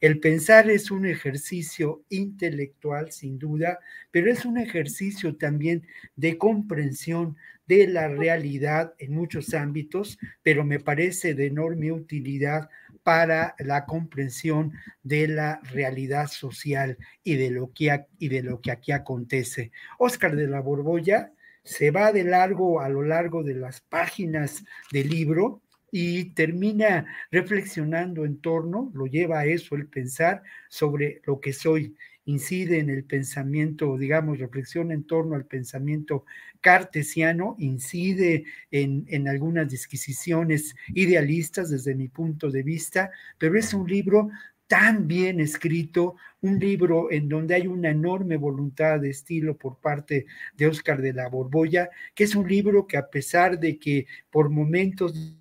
[0.00, 3.78] El pensar es un ejercicio intelectual, sin duda,
[4.10, 10.80] pero es un ejercicio también de comprensión de la realidad en muchos ámbitos, pero me
[10.80, 12.68] parece de enorme utilidad
[13.02, 14.72] para la comprensión
[15.02, 19.72] de la realidad social y de lo que, y de lo que aquí acontece.
[19.98, 21.32] Oscar de la Borbolla
[21.64, 28.24] se va de largo a lo largo de las páginas del libro y termina reflexionando
[28.24, 31.94] en torno, lo lleva a eso el pensar sobre lo que soy,
[32.26, 36.26] incide en el pensamiento, digamos, reflexiona en torno al pensamiento
[36.60, 43.88] cartesiano, incide en, en, algunas disquisiciones idealistas desde mi punto de vista, pero es un
[43.88, 44.28] libro
[44.66, 50.26] tan bien escrito, un libro en donde hay una enorme voluntad de estilo por parte
[50.54, 54.50] de Oscar de la Borbolla, que es un libro que a pesar de que por
[54.50, 55.34] momentos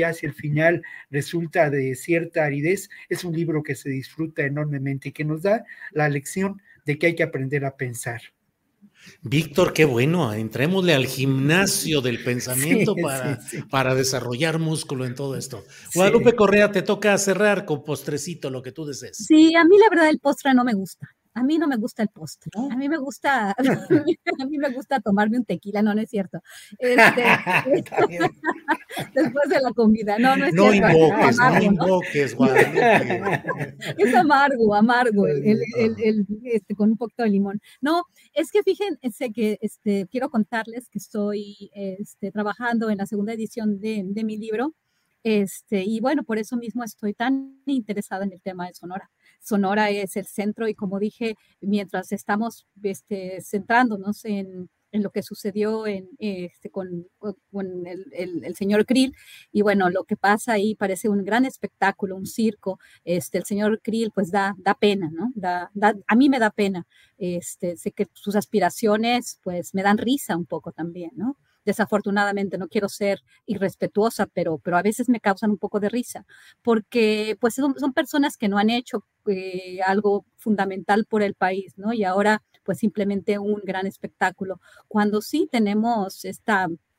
[0.00, 5.10] ya hacia el final resulta de cierta aridez, es un libro que se disfruta enormemente
[5.10, 8.20] y que nos da la lección de que hay que aprender a pensar.
[9.22, 13.38] Víctor, qué bueno, entrémosle al gimnasio del pensamiento para,
[13.70, 15.64] para desarrollar músculo en todo esto.
[15.94, 19.16] Guadalupe Correa, te toca cerrar con postrecito lo que tú desees.
[19.16, 21.08] Sí, a mí la verdad el postre no me gusta.
[21.34, 22.50] A mí no me gusta el postre.
[22.56, 26.42] A mí me gusta, a mí me gusta tomarme un tequila, no, no es cierto.
[26.80, 27.22] Este,
[29.14, 30.90] después de la comida, no, no es no cierto.
[30.90, 33.42] Invoques, no invoques, Guadalupe.
[33.98, 37.60] Es amargo, amargo, el, el, el, este, con un poquito de limón.
[37.80, 43.32] No, es que fíjense que este, quiero contarles que estoy este, trabajando en la segunda
[43.32, 44.74] edición de, de mi libro.
[45.22, 49.10] Este, y bueno, por eso mismo estoy tan interesada en el tema de Sonora.
[49.40, 55.22] Sonora es el centro y como dije, mientras estamos este, centrándonos en, en lo que
[55.22, 59.14] sucedió en, este, con, con el, el, el, señor Krill.
[59.52, 62.78] Y bueno, lo que pasa ahí parece un gran espectáculo, un circo.
[63.04, 65.30] Este, el señor Krill pues da, da pena, ¿no?
[65.34, 66.86] Da, da, a mí me da pena.
[67.18, 71.36] Este, sé que sus aspiraciones pues me dan risa un poco también, ¿no?
[71.64, 76.24] desafortunadamente, no quiero ser irrespetuosa, pero, pero a veces me causan un poco de risa,
[76.62, 81.74] porque pues son, son personas que no han hecho eh, algo fundamental por el país,
[81.76, 81.92] ¿no?
[81.92, 84.60] Y ahora pues simplemente un gran espectáculo.
[84.88, 86.24] Cuando sí tenemos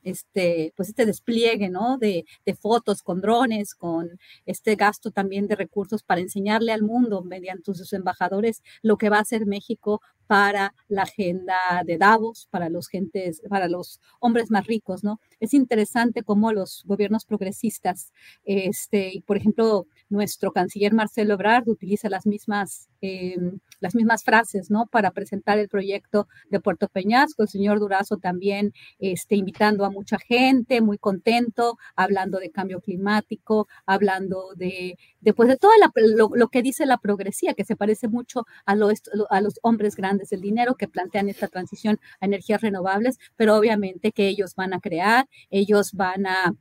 [0.04, 1.98] este, pues este despliegue, ¿no?
[1.98, 7.24] De, de, fotos con drones, con este gasto también de recursos para enseñarle al mundo
[7.24, 10.02] mediante sus embajadores lo que va a hacer México
[10.32, 15.20] para la agenda de Davos, para los gentes, para los hombres más ricos, ¿no?
[15.42, 18.14] Es interesante cómo los gobiernos progresistas,
[18.46, 23.36] este, por ejemplo, nuestro canciller Marcelo Ebrard utiliza las mismas, eh,
[23.82, 24.86] las mismas frases, ¿no?
[24.86, 27.44] Para presentar el proyecto de Puerto Peñasco.
[27.44, 33.68] El señor Durazo también este, invitando a mucha gente, muy contento, hablando de cambio climático,
[33.86, 38.46] hablando de, después de todo lo, lo, que dice la progresía, que se parece mucho
[38.66, 38.90] a, lo,
[39.30, 44.12] a los hombres grandes del dinero que plantean esta transición a energías renovables, pero obviamente
[44.12, 46.54] que ellos van a crear, ellos van a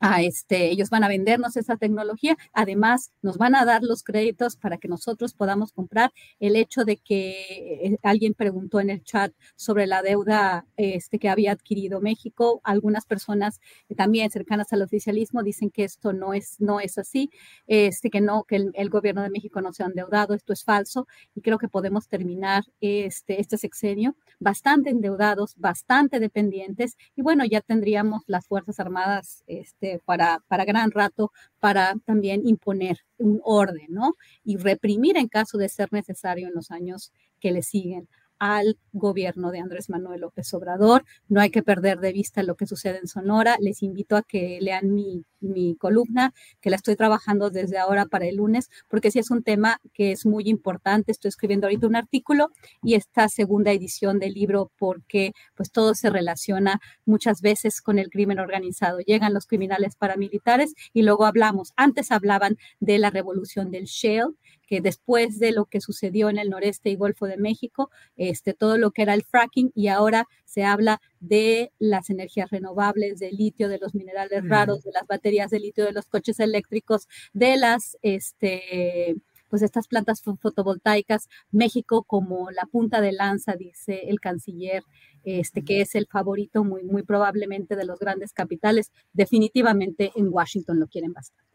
[0.00, 4.56] a este, ellos van a vendernos esa tecnología, además nos van a dar los créditos
[4.56, 6.12] para que nosotros podamos comprar.
[6.40, 11.28] El hecho de que eh, alguien preguntó en el chat sobre la deuda este, que
[11.28, 13.60] había adquirido México, algunas personas
[13.96, 17.30] también cercanas al oficialismo dicen que esto no es, no es así,
[17.66, 20.64] este, que no, que el, el gobierno de México no se ha endeudado, esto es
[20.64, 26.96] falso y creo que podemos terminar este, este sexenio bastante endeudados, bastante dependientes.
[27.14, 32.98] Y bueno, ya tendríamos las Fuerzas Armadas este, para, para gran rato para también imponer
[33.18, 34.16] un orden, ¿no?
[34.44, 38.08] Y reprimir en caso de ser necesario en los años que le siguen
[38.38, 41.04] al gobierno de Andrés Manuel López Obrador.
[41.28, 43.56] No hay que perder de vista lo que sucede en Sonora.
[43.60, 48.26] Les invito a que lean mi, mi columna, que la estoy trabajando desde ahora para
[48.26, 51.12] el lunes, porque sí es un tema que es muy importante.
[51.12, 52.50] Estoy escribiendo ahorita un artículo
[52.82, 58.10] y esta segunda edición del libro, porque pues todo se relaciona muchas veces con el
[58.10, 58.98] crimen organizado.
[59.00, 61.72] Llegan los criminales paramilitares y luego hablamos.
[61.76, 64.34] Antes hablaban de la revolución del Shale,
[64.66, 68.78] que después de lo que sucedió en el noreste y Golfo de México, este, todo
[68.78, 73.68] lo que era el fracking y ahora se habla de las energías renovables, del litio,
[73.68, 77.96] de los minerales raros, de las baterías de litio, de los coches eléctricos, de las,
[78.02, 79.16] este,
[79.48, 84.82] pues estas plantas fotovoltaicas, México como la punta de lanza, dice el canciller,
[85.24, 90.80] este, que es el favorito muy, muy probablemente de los grandes capitales, definitivamente en Washington
[90.80, 91.45] lo quieren bastante.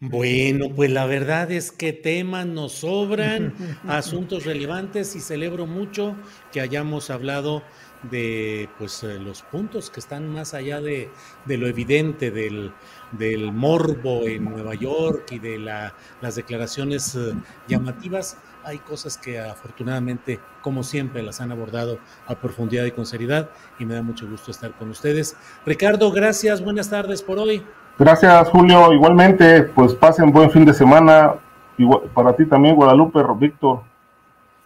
[0.00, 3.52] Bueno, pues la verdad es que temas nos sobran,
[3.88, 6.14] asuntos relevantes y celebro mucho
[6.52, 7.64] que hayamos hablado
[8.08, 11.10] de pues eh, los puntos que están más allá de,
[11.46, 12.72] de lo evidente del,
[13.10, 17.34] del, morbo en Nueva York y de la, las declaraciones uh,
[17.66, 18.36] llamativas.
[18.62, 23.84] Hay cosas que afortunadamente, como siempre, las han abordado a profundidad y con seriedad y
[23.84, 25.36] me da mucho gusto estar con ustedes.
[25.66, 27.64] Ricardo, gracias, buenas tardes por hoy.
[27.98, 28.92] Gracias, Julio.
[28.92, 31.34] Igualmente, pues pasen buen fin de semana.
[31.76, 33.82] Igual, para ti también, Guadalupe, Víctor,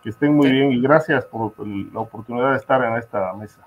[0.03, 0.53] que estén muy sí.
[0.53, 3.66] bien y gracias por la oportunidad de estar en esta mesa.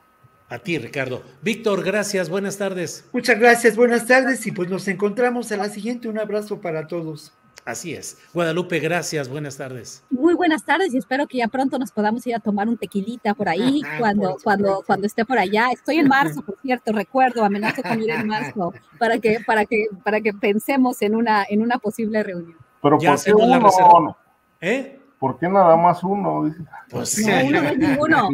[0.49, 1.23] A ti, Ricardo.
[1.41, 3.09] Víctor, gracias, buenas tardes.
[3.11, 6.07] Muchas gracias, buenas tardes y pues nos encontramos a la siguiente.
[6.07, 7.33] Un abrazo para todos.
[7.65, 8.19] Así es.
[8.31, 10.03] Guadalupe, gracias, buenas tardes.
[10.11, 13.33] Muy buenas tardes y espero que ya pronto nos podamos ir a tomar un tequilita
[13.33, 15.69] por ahí cuando, por cuando, cuando esté por allá.
[15.71, 19.87] Estoy en marzo, por cierto, recuerdo, amenazo con ir en marzo para que, para que,
[20.03, 22.55] para que pensemos en una, en una posible reunión.
[22.83, 23.65] Pero Ya ¿por qué la uno?
[23.65, 24.17] reserva.
[24.61, 24.99] ¿Eh?
[25.17, 26.53] ¿Por qué nada más uno?
[26.91, 27.25] Pues sí.
[27.25, 28.29] No, uno no es ninguno.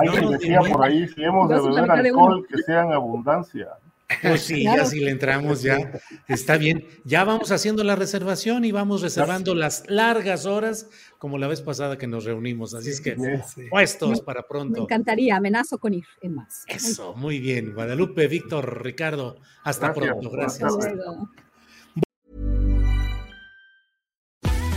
[0.00, 3.68] Alguien decía por ahí, si hemos de beber alcohol, que sea en abundancia.
[4.30, 4.84] Pues sí, Claro.
[4.84, 6.86] ya si le entramos ya, está bien.
[7.04, 11.98] Ya vamos haciendo la reservación y vamos reservando las largas horas, como la vez pasada
[11.98, 12.74] que nos reunimos.
[12.74, 13.62] Así es que Sí.
[13.70, 14.82] puestos para Me pronto.
[14.82, 16.64] encantaría, amenazo con ir, en más.
[16.68, 17.74] Eso, muy bien.
[17.74, 20.08] Guadalupe, Víctor, Ricardo, hasta Gracias.
[20.14, 20.30] pronto.
[20.30, 20.72] Gracias.
[20.74, 21.41] Hasta